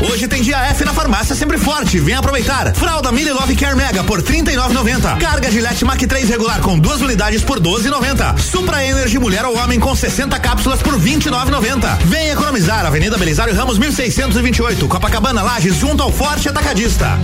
[0.00, 1.98] Hoje tem dia F na farmácia sempre forte.
[1.98, 2.72] Vem aproveitar.
[2.74, 5.18] Fralda Mili Love Care Mega por 39,90.
[5.18, 8.38] Carga Gillette Mac 3 regular com duas unidades por 12,90.
[8.38, 11.98] Supra Energy Mulher ou Homem com 60 cápsulas por 29,90.
[12.04, 12.86] Vem economizar.
[12.86, 14.86] Avenida Belisário Ramos 1628.
[14.86, 17.18] Copacabana Lages junto ao Forte Atacadista.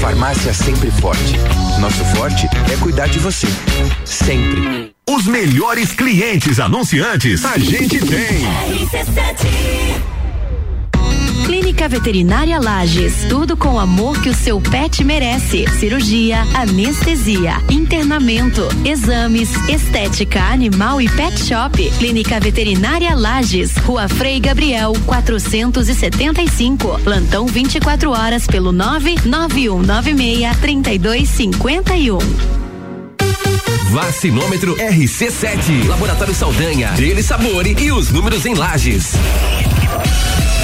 [0.00, 1.38] Farmácia sempre forte.
[1.78, 3.46] Nosso forte é cuidar de você.
[4.04, 4.94] Sempre.
[5.08, 8.46] Os melhores clientes anunciantes a gente tem.
[11.80, 15.64] Clínica Veterinária Lages, tudo com o amor que o seu pet merece.
[15.78, 21.90] Cirurgia, anestesia, internamento, exames, estética animal e pet shop.
[21.98, 27.00] Clínica Veterinária Lages, Rua Frei Gabriel, 475.
[27.02, 32.18] Plantão 24 horas pelo 99196 3251.
[33.90, 39.14] Vacinômetro RC7, Laboratório Saldanha, Dele Sabore e os números em lajes.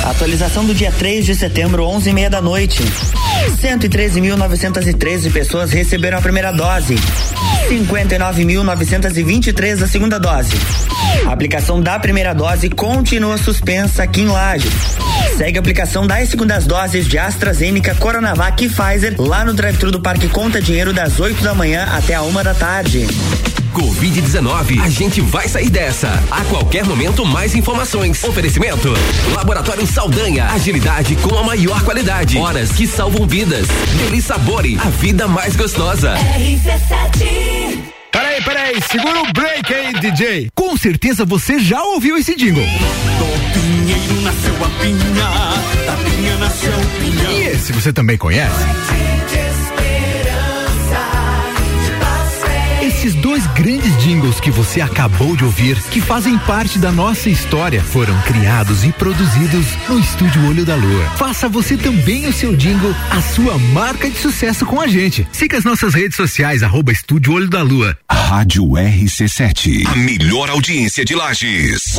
[0.07, 2.81] Atualização do dia 3 de setembro, 11 e meia da noite.
[3.61, 6.95] 113.913 pessoas receberam a primeira dose.
[7.69, 10.53] 59.923 a segunda dose.
[11.27, 14.73] A aplicação da primeira dose continua suspensa aqui em Lages.
[15.37, 20.01] Segue a aplicação das segundas doses de AstraZeneca, Coronavac e Pfizer lá no drive-thru do
[20.01, 23.09] Parque Conta Dinheiro das 8 da manhã até a uma da tarde.
[23.77, 26.09] Covid-19, a gente vai sair dessa.
[26.31, 28.24] A qualquer momento, mais informações.
[28.24, 28.89] Oferecimento:
[29.35, 32.39] Laboratório Saldanha, agilidade com a maior qualidade.
[32.39, 33.69] Horas que salvam vidas.
[33.98, 36.15] Deli Sabore, a vida mais gostosa.
[36.15, 37.78] RC7.
[38.11, 40.48] Peraí, peraí, segura o break aí, DJ.
[40.55, 42.65] Com certeza você já ouviu esse jingle.
[42.65, 47.31] Do pinheiro nasceu a pinha, da pinha nasceu o pinhão.
[47.31, 48.65] E esse você também conhece?
[53.67, 58.85] Grandes jingles que você acabou de ouvir, que fazem parte da nossa história, foram criados
[58.85, 61.05] e produzidos no Estúdio Olho da Lua.
[61.17, 65.27] Faça você também o seu jingle, a sua marca de sucesso com a gente.
[65.33, 67.99] Siga as nossas redes sociais, arroba Estúdio Olho da Lua.
[68.09, 71.99] Rádio RC7, a melhor audiência de Lages.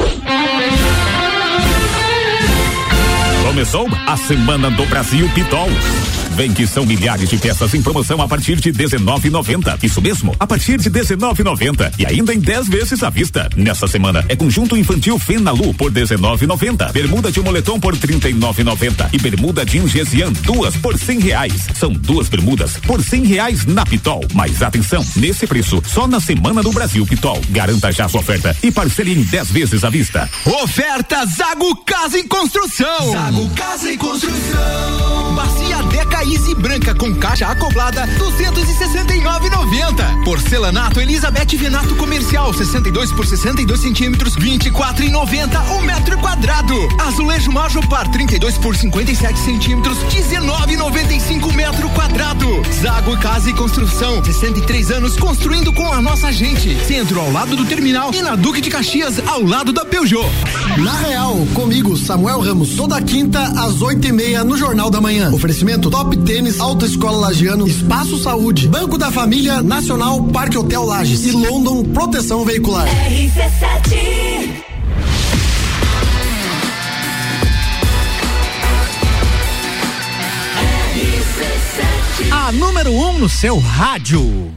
[3.45, 5.67] Começou a Semana do Brasil Pitol.
[6.37, 9.83] Vem que são milhares de peças em promoção a partir de 19,90.
[9.83, 13.49] Isso mesmo, a partir de 19,90 e ainda em 10 vezes à vista.
[13.55, 19.65] Nessa semana é conjunto infantil Fenalu por 19,90, bermuda de moletom por 39,90 e bermuda
[19.65, 21.69] jean Gesian duas por 100 reais.
[21.73, 24.23] São duas bermudas por 100 reais na Pitol.
[24.35, 27.41] Mas atenção, nesse preço só na Semana do Brasil Pitol.
[27.49, 30.29] Garanta já sua oferta e parcele em 10 vezes à vista.
[30.45, 33.11] Oferta Zago Casa em Construção.
[33.11, 35.33] Zago Casa e Construção.
[35.35, 40.25] Bacia Deca Easy branca com caixa acoplada 269,90.
[40.25, 46.75] Porcelanato Elizabeth Venato comercial 62 por 62 centímetros 24,90 o metro quadrado.
[46.99, 52.45] Azulejo Majopar 32 por 57 centímetros 19,95 metro quadrado.
[52.73, 56.75] Zago Casa e Construção 63 anos construindo com a nossa gente.
[56.85, 60.29] Centro ao lado do terminal e na Duque de Caxias ao lado da Peugeot.
[60.83, 65.31] Na Real, comigo, Samuel Ramos, toda quinta às oito e meia no Jornal da Manhã.
[65.31, 71.31] Oferecimento Top Tênis, Autoescola Lagiano, Espaço Saúde, Banco da Família, Nacional, Parque Hotel Lages e
[71.31, 72.87] London Proteção Veicular.
[72.87, 74.27] RC7.
[82.31, 84.53] A número 1 um no seu rádio.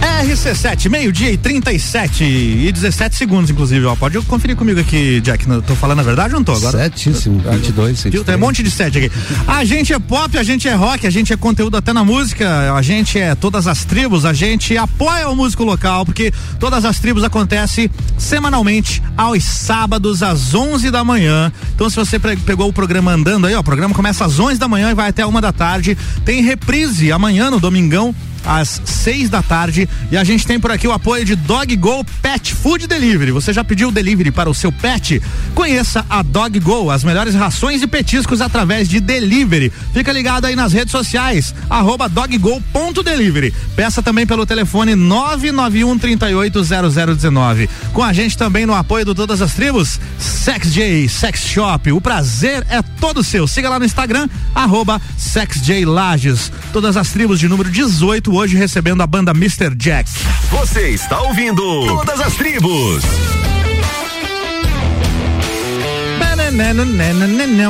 [0.00, 3.94] RC7, meio-dia e 37 e 17 segundos, inclusive, ó.
[3.94, 5.48] Pode conferir comigo aqui, Jack.
[5.48, 6.78] Não, tô falando a verdade ou não tô agora?
[6.78, 8.24] Certíssimo, 22, 23.
[8.24, 9.12] Tem um monte de sete aqui.
[9.46, 12.72] A gente é pop, a gente é rock, a gente é conteúdo até na música,
[12.74, 16.98] a gente é todas as tribos, a gente apoia o músico local, porque todas as
[16.98, 21.52] tribos acontece semanalmente aos sábados às 11 da manhã.
[21.74, 24.68] Então, se você pegou o programa andando aí, ó, o programa começa às 11 da
[24.68, 25.96] manhã e vai até uma da tarde.
[26.24, 28.14] Tem reprise amanhã no domingão
[28.44, 32.04] às seis da tarde e a gente tem por aqui o apoio de Dog Go
[32.22, 33.30] Pet Food Delivery.
[33.32, 35.22] Você já pediu delivery para o seu pet?
[35.54, 39.72] Conheça a Dog Go, as melhores rações e petiscos através de delivery.
[39.92, 43.54] Fica ligado aí nas redes sociais, arroba doggo.delivery.
[43.76, 47.68] Peça também pelo telefone 991 380019.
[47.92, 51.92] Com a gente também no apoio do Todas as Tribos, Sex J Sex Shop.
[51.92, 53.46] O prazer é todo seu.
[53.46, 56.52] Siga lá no Instagram, arroba Sex J Lages.
[56.72, 59.74] Todas as tribos de número 18, hoje recebendo a banda Mr.
[59.76, 60.10] Jack.
[60.50, 63.02] Você está ouvindo Todas as Tribos.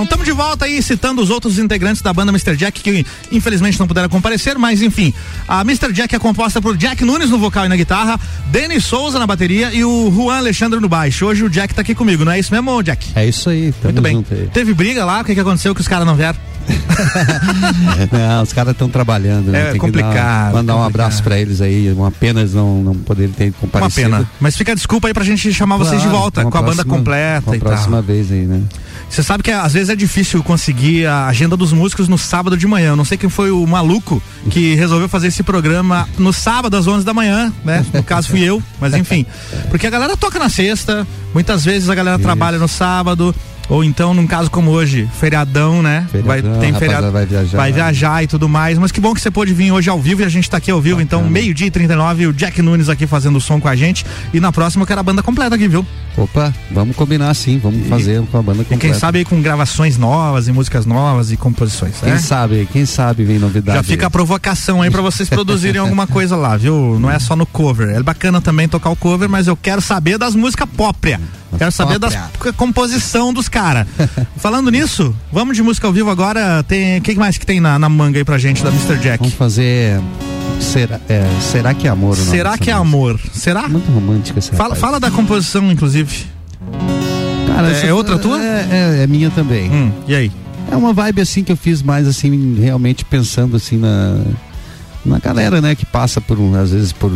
[0.03, 2.57] Estamos de volta aí citando os outros integrantes da banda Mr.
[2.57, 5.13] Jack que infelizmente não puderam comparecer, mas enfim,
[5.47, 5.93] a Mr.
[5.93, 9.73] Jack é composta por Jack Nunes no vocal e na guitarra, Denis Souza na bateria
[9.73, 11.27] e o Juan Alexandre no baixo.
[11.27, 13.11] Hoje o Jack tá aqui comigo, não é isso mesmo, Jack?
[13.15, 14.25] É isso aí, Muito bem.
[14.31, 14.49] aí.
[14.53, 16.39] Teve briga lá, o que, que aconteceu que os caras não vieram?
[18.13, 19.69] Não, os caras estão trabalhando, né?
[19.69, 20.87] É Tem complicado, dar- mandar um complicado.
[21.07, 21.91] abraço pra eles aí.
[21.93, 24.11] Uma pena eles não, não poderem ter Uma comparecido.
[24.11, 24.31] pena.
[24.39, 26.63] Mas fica a desculpa aí pra gente chamar vocês de Claro, volta, uma com a
[26.63, 27.71] banda completa uma e tal.
[27.71, 28.63] próxima vez aí, né?
[29.11, 32.65] Você sabe que às vezes é difícil conseguir a agenda dos músicos no sábado de
[32.67, 32.91] manhã.
[32.91, 36.87] Eu não sei quem foi o maluco que resolveu fazer esse programa no sábado às
[36.87, 37.85] 11 da manhã, né?
[37.93, 39.27] No caso fui eu, mas enfim.
[39.69, 43.35] Porque a galera toca na sexta, muitas vezes a galera trabalha no sábado.
[43.71, 46.05] Ou então, num caso como hoje, feriadão, né?
[46.25, 47.57] vai, Feriadão, tem a feriado, vai viajar.
[47.57, 48.77] vai viajar e tudo mais.
[48.77, 50.73] Mas que bom que você pôde vir hoje ao vivo e a gente tá aqui
[50.73, 51.01] ao vivo.
[51.01, 54.05] Então, meio-dia e 39, o Jack Nunes aqui fazendo o som com a gente.
[54.35, 55.87] E na próxima eu quero a banda completa aqui, viu?
[56.17, 58.81] Opa, vamos combinar sim, vamos fazer com a banda E completa.
[58.81, 61.95] quem sabe aí com gravações novas e músicas novas e composições.
[62.01, 62.19] Quem né?
[62.19, 63.79] sabe, quem sabe vem novidade.
[63.79, 66.99] Já fica a provocação aí pra vocês produzirem alguma coisa lá, viu?
[66.99, 67.91] Não é só no cover.
[67.91, 71.21] É bacana também tocar o cover, mas eu quero saber das músicas própria.
[71.59, 73.87] Quero saber c- composição dos caras.
[74.39, 76.63] Falando nisso, vamos de música ao vivo agora.
[76.63, 78.97] Tem o que mais que tem na, na manga aí pra gente da Mr.
[78.99, 79.19] Jack?
[79.19, 80.01] Vamos fazer.
[80.61, 82.17] Será, é, será que é amor?
[82.17, 83.19] Será que é amor?
[83.33, 83.67] Será?
[83.69, 84.53] Muito romântica essa.
[84.55, 86.27] Fala, fala da composição, inclusive.
[87.47, 88.41] Cara, é essa- outra tua?
[88.43, 88.69] É,
[89.01, 89.71] é- é minha também.
[89.71, 90.31] Hum, e aí?
[90.71, 94.19] É uma vibe assim que eu fiz mais assim, realmente pensando assim na
[95.05, 97.11] na galera, né, que passa por às vezes por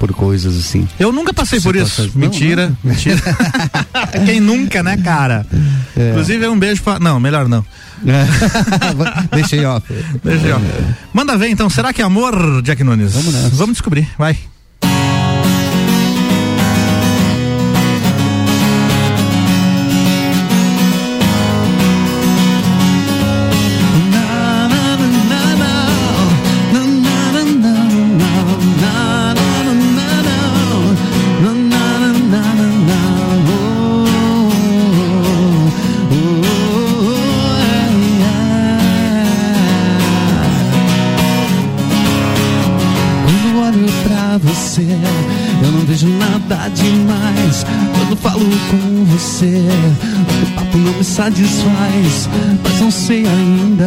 [0.00, 0.88] por coisas assim.
[0.98, 2.10] Eu nunca passei por isso.
[2.14, 2.90] Mentira, não.
[2.90, 3.20] mentira.
[4.24, 5.46] Quem nunca, né, cara?
[5.94, 6.10] É.
[6.10, 6.98] Inclusive, um beijo pra.
[6.98, 7.64] Não, melhor não.
[9.30, 9.76] Deixa aí, ó.
[9.76, 9.80] Ó.
[11.12, 13.12] Manda ver então, será que é amor, Jack Nunes?
[13.12, 13.50] Vamos nessa.
[13.50, 14.38] Vamos descobrir, vai.
[51.20, 52.30] Satisfaz.
[52.62, 53.86] Mas não sei ainda,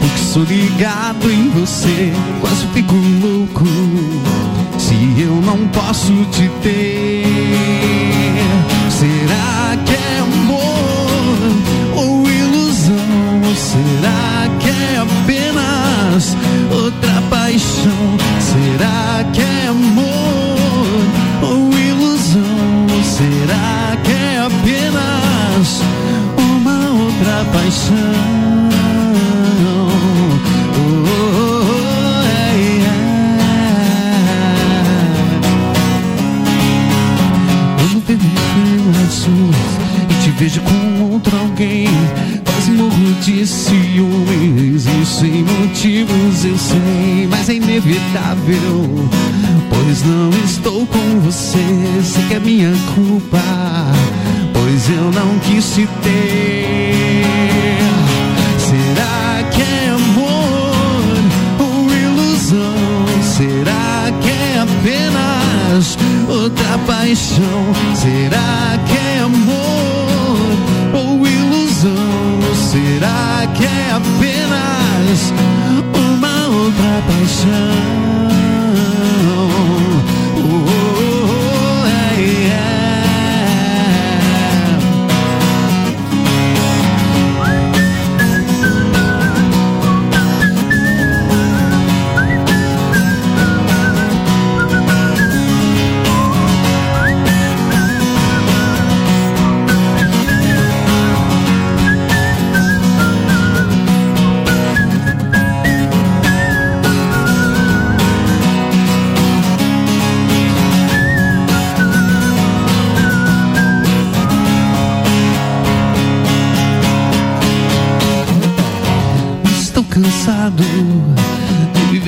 [0.00, 2.10] porque sou ligado em você.
[2.40, 3.66] Quase fico louco
[4.78, 7.24] se eu não posso te ter.
[8.88, 13.42] Será que é amor ou ilusão?
[13.46, 16.34] Ou será que é apenas
[16.72, 18.16] outra paixão?
[18.40, 21.02] Será que é amor
[21.42, 22.86] ou ilusão?
[22.90, 23.85] Ou será
[40.38, 41.88] vejo com outro alguém,
[42.44, 49.08] quase morro de ciúmes e sem motivos eu sei, mas é inevitável,
[49.70, 51.64] pois não estou com você,
[52.04, 53.42] sei que é minha culpa,
[54.52, 57.55] pois eu não quis te ter.
[66.86, 67.74] Paixão?
[67.94, 70.38] Será que é amor
[70.94, 72.54] ou ilusão?
[72.54, 75.32] Será que é apenas
[75.94, 78.05] uma outra paixão?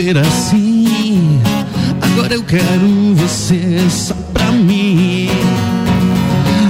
[0.08, 1.40] Viver assim.
[2.00, 5.28] Agora eu quero você só pra mim.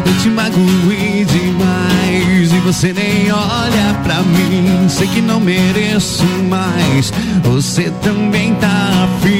[0.06, 4.88] Eu te magoei demais e você nem olha pra mim.
[4.88, 7.12] Sei que não mereço mais.
[7.44, 8.68] Você também tá
[9.04, 9.37] afim.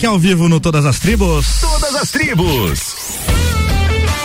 [0.00, 1.60] Jack ao vivo no Todas as Tribos.
[1.60, 3.18] Todas as tribos.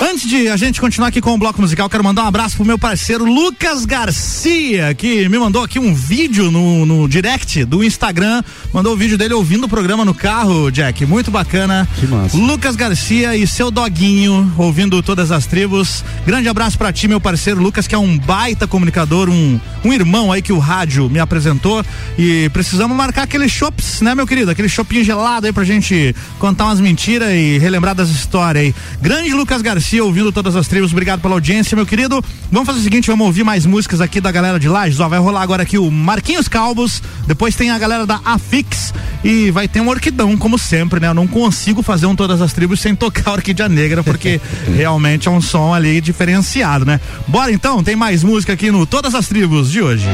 [0.01, 2.65] Antes de a gente continuar aqui com o bloco musical, quero mandar um abraço pro
[2.65, 8.43] meu parceiro Lucas Garcia, que me mandou aqui um vídeo no, no direct do Instagram.
[8.73, 11.05] Mandou o vídeo dele ouvindo o programa no carro, Jack.
[11.05, 11.87] Muito bacana.
[11.99, 12.37] Que massa.
[12.37, 16.03] Lucas Garcia e seu doguinho ouvindo todas as tribos.
[16.25, 20.31] Grande abraço pra ti, meu parceiro Lucas, que é um baita comunicador, um, um irmão
[20.31, 21.85] aí que o rádio me apresentou.
[22.17, 24.49] E precisamos marcar aqueles shops, né, meu querido?
[24.49, 28.75] Aquele shopping gelado aí pra gente contar umas mentiras e relembrar das histórias aí.
[28.99, 30.91] Grande Lucas Garcia ouvindo todas as tribos.
[30.91, 32.23] Obrigado pela audiência, meu querido.
[32.51, 34.99] Vamos fazer o seguinte, vamos ouvir mais músicas aqui da galera de Lages.
[34.99, 38.93] Ó, vai rolar agora aqui o Marquinhos Calbos, depois tem a galera da Afix
[39.23, 41.07] e vai ter um Orquidão, como sempre, né?
[41.07, 44.41] Eu não consigo fazer um todas as tribos sem tocar Orquídea Negra, porque
[44.75, 46.99] realmente é um som ali diferenciado, né?
[47.27, 50.07] Bora então, tem mais música aqui no Todas as Tribos de hoje.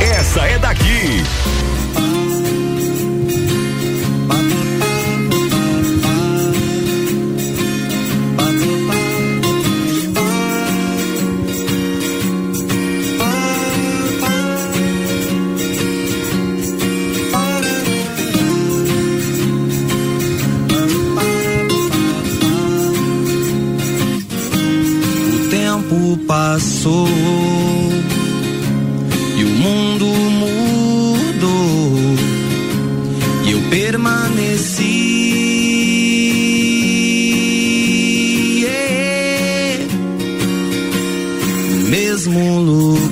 [0.00, 1.22] Essa é daqui.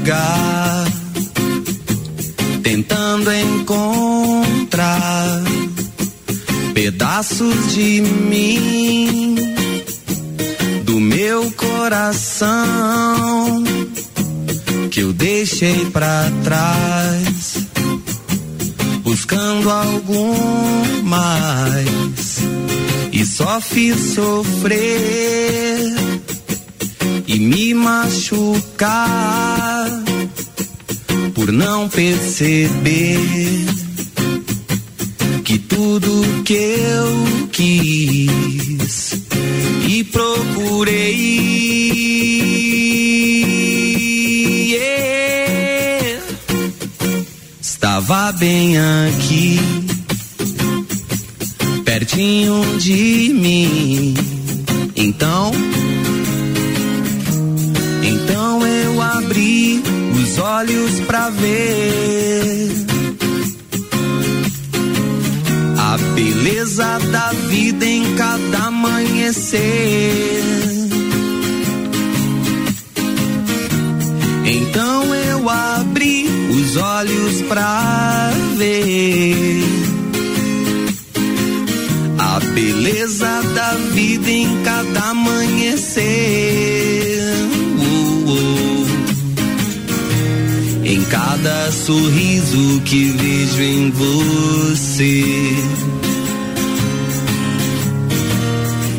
[0.00, 0.86] Lugar
[2.62, 4.88] tentando encontrar
[6.72, 9.34] pedaços de mim
[10.84, 12.52] do meu coração
[14.90, 17.58] que eu deixei pra trás,
[19.02, 20.34] buscando algo
[21.04, 22.38] mais
[23.12, 26.09] e só fiz sofrer
[27.32, 28.98] e me machucar
[31.32, 33.20] por não perceber
[35.44, 39.14] que tudo que eu quis
[39.88, 41.20] e procurei
[47.60, 49.60] estava bem aqui
[51.84, 54.14] pertinho de mim.
[54.96, 55.52] Então
[60.60, 62.70] olhos pra ver
[65.78, 69.62] a beleza da vida em cada amanhecer.
[74.44, 79.64] Então eu abri os olhos pra ver
[82.18, 86.79] a beleza da vida em cada amanhecer.
[91.10, 95.24] Cada sorriso que vejo em você.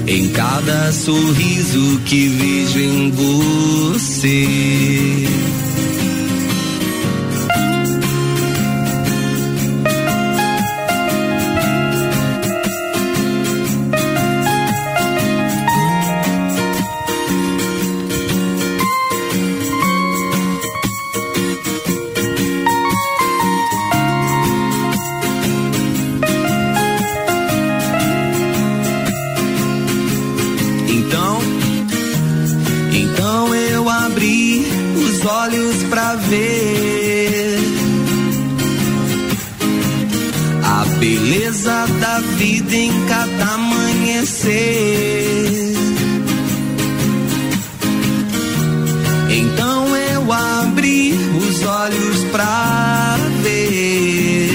[0.07, 4.47] Em cada sorriso que vejo em você.
[42.41, 44.55] vida em cada amanhecer.
[49.29, 54.49] Então eu abri os olhos pra ver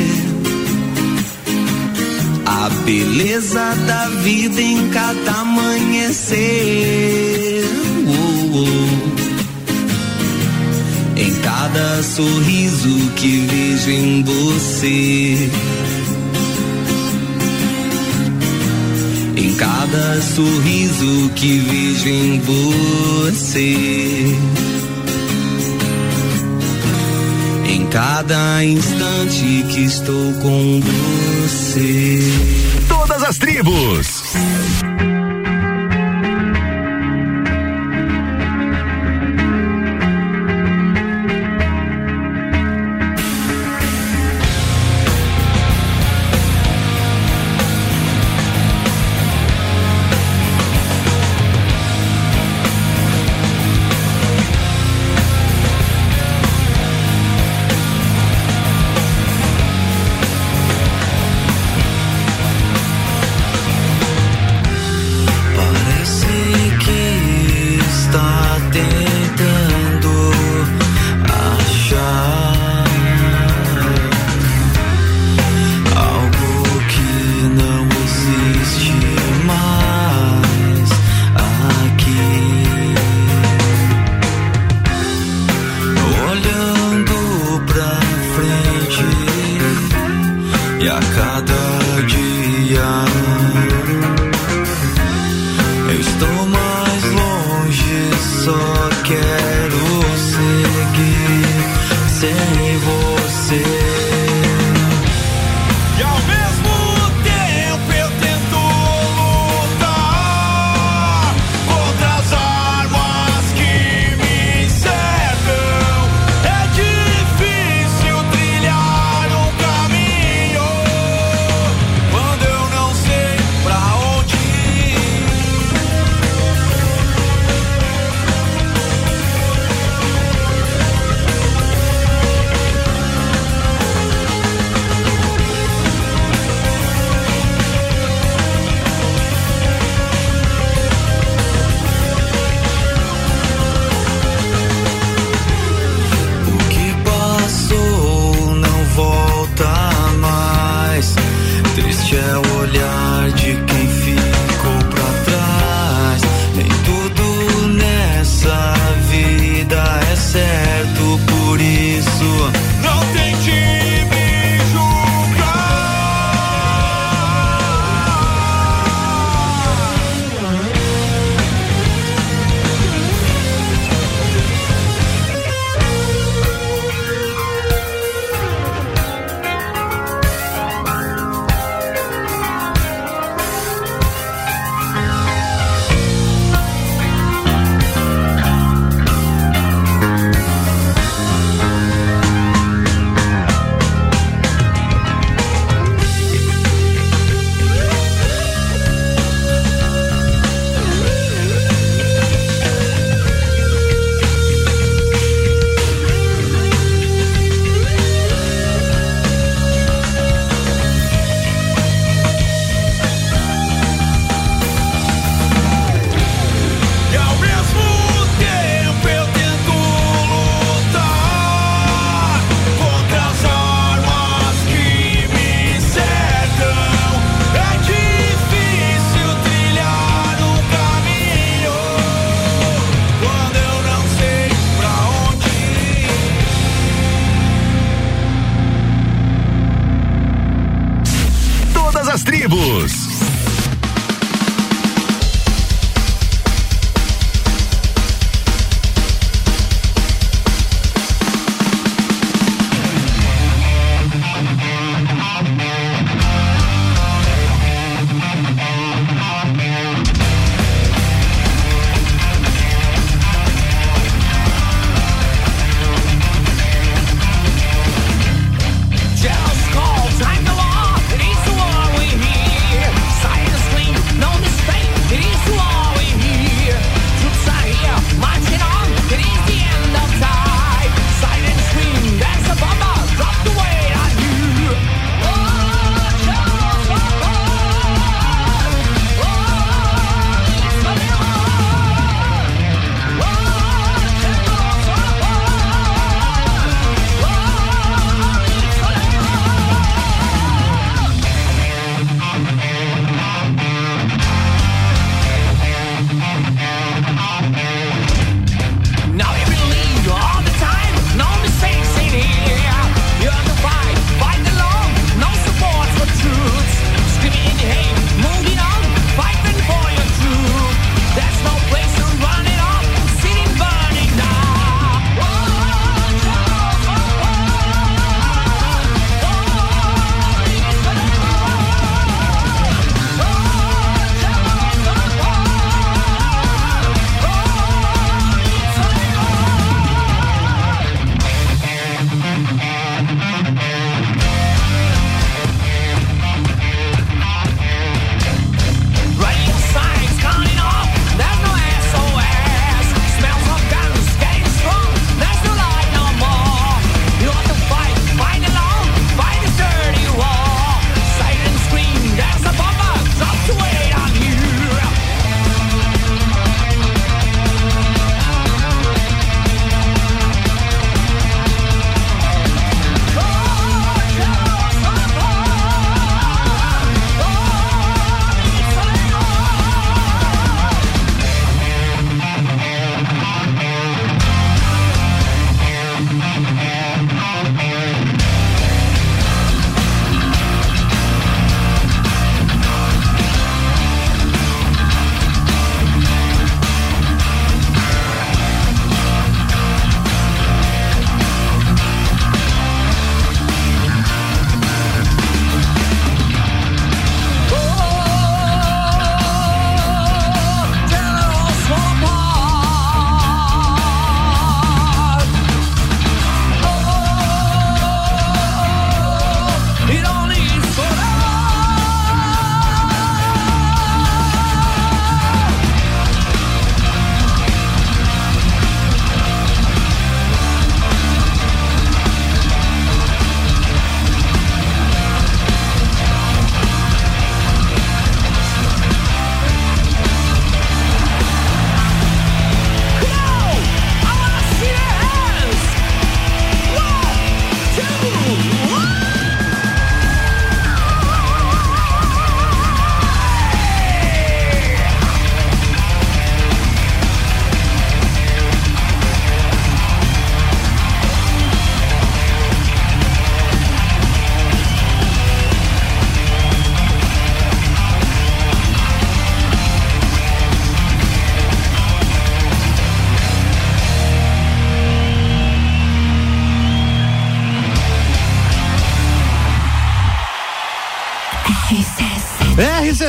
[2.45, 6.35] a beleza da vida em cada amanhecer.
[8.05, 9.17] Uh, uh, uh.
[11.17, 15.49] Em cada sorriso que vejo em você
[19.87, 23.77] cada sorriso que vejo em você.
[27.69, 32.21] Em cada instante que estou com você.
[32.89, 34.16] Todas as tribos.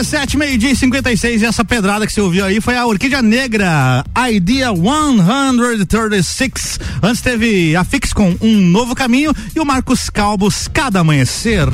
[0.07, 1.41] RC7, meio-dia e 56.
[1.41, 6.79] E essa pedrada que você ouviu aí foi a Orquídea Negra, Idea 136.
[7.03, 11.69] Antes teve a Fix com Um Novo Caminho e o Marcos Calbos, Cada Amanhecer.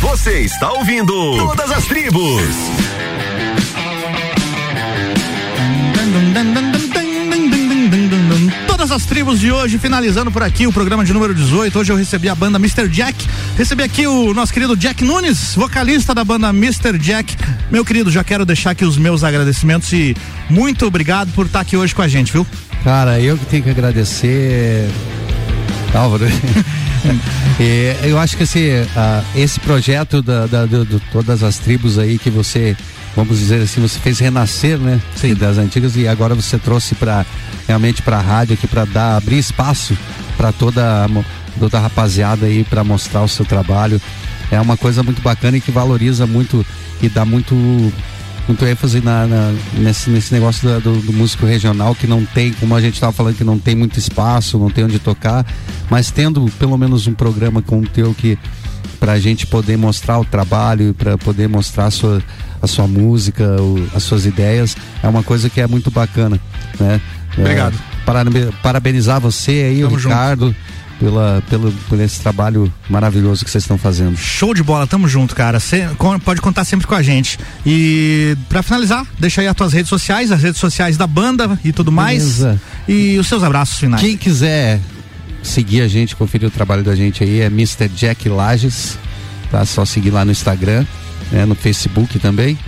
[0.00, 2.42] Você está ouvindo Todas as Tribos.
[9.24, 11.78] Tribos de hoje, finalizando por aqui o programa de número 18.
[11.78, 12.86] Hoje eu recebi a banda Mr.
[12.90, 13.26] Jack.
[13.56, 16.98] Recebi aqui o nosso querido Jack Nunes, vocalista da banda Mr.
[16.98, 17.34] Jack.
[17.70, 20.14] Meu querido, já quero deixar aqui os meus agradecimentos e
[20.50, 22.46] muito obrigado por estar aqui hoje com a gente, viu?
[22.84, 24.86] Cara, eu que tenho que agradecer,
[25.94, 26.26] Álvaro.
[28.06, 32.18] Eu acho que esse, ah, esse projeto da, da- do- do todas as tribos aí
[32.18, 32.76] que você,
[33.16, 35.00] vamos dizer assim, você fez renascer, né?
[35.16, 35.34] Sim.
[35.34, 37.24] Das antigas e agora você trouxe para
[37.66, 39.96] realmente para a rádio aqui para dar abrir espaço
[40.36, 41.08] para toda
[41.58, 44.00] toda a rapaziada aí para mostrar o seu trabalho.
[44.50, 46.64] É uma coisa muito bacana e que valoriza muito
[47.02, 47.54] e dá muito
[48.46, 52.52] muito ênfase na, na- nesse, nesse negócio da- do, do músico regional que não tem,
[52.52, 55.46] como a gente estava falando, que não tem muito espaço, não tem onde tocar,
[55.88, 58.36] mas tendo pelo menos um programa como o teu que
[59.00, 62.22] para a gente poder mostrar o trabalho, para poder mostrar a sua,
[62.64, 66.40] a sua música, o- as suas ideias, é uma coisa que é muito bacana,
[66.78, 67.00] né?
[67.36, 67.74] Obrigado.
[67.74, 70.12] É, parabe- parabenizar você aí, o Tamo junto.
[70.12, 70.56] Ricardo,
[71.00, 74.16] pela, pelo, por esse trabalho maravilhoso que vocês estão fazendo.
[74.16, 75.58] Show de bola, tamo junto, cara.
[75.58, 75.88] Cê
[76.24, 77.38] pode contar sempre com a gente.
[77.66, 81.72] E pra finalizar, deixa aí as tuas redes sociais, as redes sociais da banda e
[81.72, 82.22] tudo mais.
[82.22, 82.60] Beleza.
[82.86, 84.00] E os seus abraços finais.
[84.00, 84.78] Quem quiser
[85.42, 87.88] seguir a gente, conferir o trabalho da gente aí, é Mr.
[87.88, 88.96] Jack Lages,
[89.50, 89.64] tá?
[89.66, 90.86] Só seguir lá no Instagram,
[91.30, 91.44] né?
[91.44, 92.58] no Facebook também.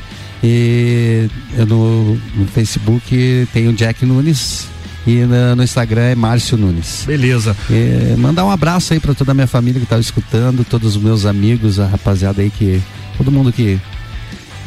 [0.42, 1.28] E
[1.66, 4.68] no, no Facebook tem o Jack Nunes
[5.06, 5.24] e
[5.56, 7.04] no Instagram é Márcio Nunes.
[7.06, 7.56] Beleza.
[8.18, 11.24] Mandar um abraço aí para toda a minha família que tá escutando, todos os meus
[11.24, 12.82] amigos, a rapaziada aí que.
[13.16, 13.80] Todo mundo que,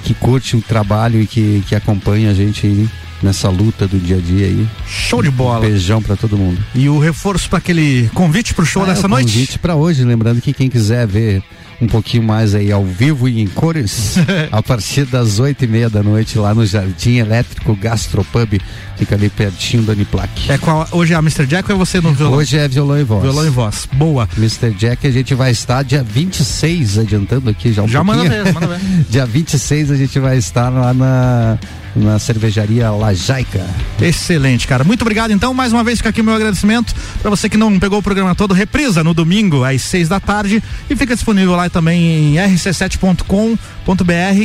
[0.03, 2.89] que curte o trabalho e que, que acompanha a gente aí
[3.21, 4.67] nessa luta do dia a dia aí.
[4.87, 5.61] Show de bola.
[5.61, 6.59] beijão para todo mundo.
[6.73, 9.33] E o reforço para aquele convite pro show Ah, dessa é o noite?
[9.33, 11.43] Convite para hoje, lembrando que quem quiser ver
[11.81, 14.15] um pouquinho mais aí ao vivo e em cores,
[14.51, 18.59] a partir das oito e meia da noite lá no Jardim Elétrico Gastropub,
[18.97, 20.51] fica ali pertinho do Uniplac.
[20.51, 21.45] É qual, hoje é a Mr.
[21.45, 22.37] Jack ou é você no violão?
[22.37, 23.21] Hoje é violão e voz.
[23.23, 23.87] Violão e voz.
[23.93, 24.27] Boa.
[24.37, 24.71] Mr.
[24.71, 28.43] Jack, a gente vai estar dia 26, adiantando aqui já um Já manda pouquinho.
[28.43, 28.79] ver, manda ver.
[29.09, 31.57] dia 26 a gente vai estar lá na,
[31.95, 33.65] na cervejaria Lajaica.
[34.01, 34.83] Excelente, cara.
[34.83, 35.31] Muito obrigado.
[35.31, 38.03] Então, mais uma vez fica aqui o meu agradecimento para você que não pegou o
[38.03, 38.53] programa todo.
[38.53, 43.57] Reprisa no domingo às seis da tarde e fica disponível lá também em rc7.com.br.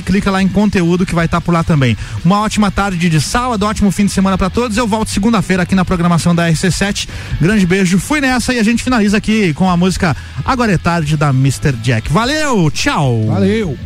[0.04, 1.96] Clica lá em conteúdo que vai estar por lá também.
[2.24, 4.76] Uma ótima tarde de sábado, ótimo fim de semana para todos.
[4.76, 7.08] Eu volto segunda-feira aqui na programação da RC7.
[7.40, 7.98] Grande beijo.
[7.98, 11.72] Fui nessa e a gente finaliza aqui com a música Agora é tarde da Mr.
[11.82, 12.12] Jack.
[12.12, 13.26] Valeu, tchau.
[13.26, 13.78] Valeu.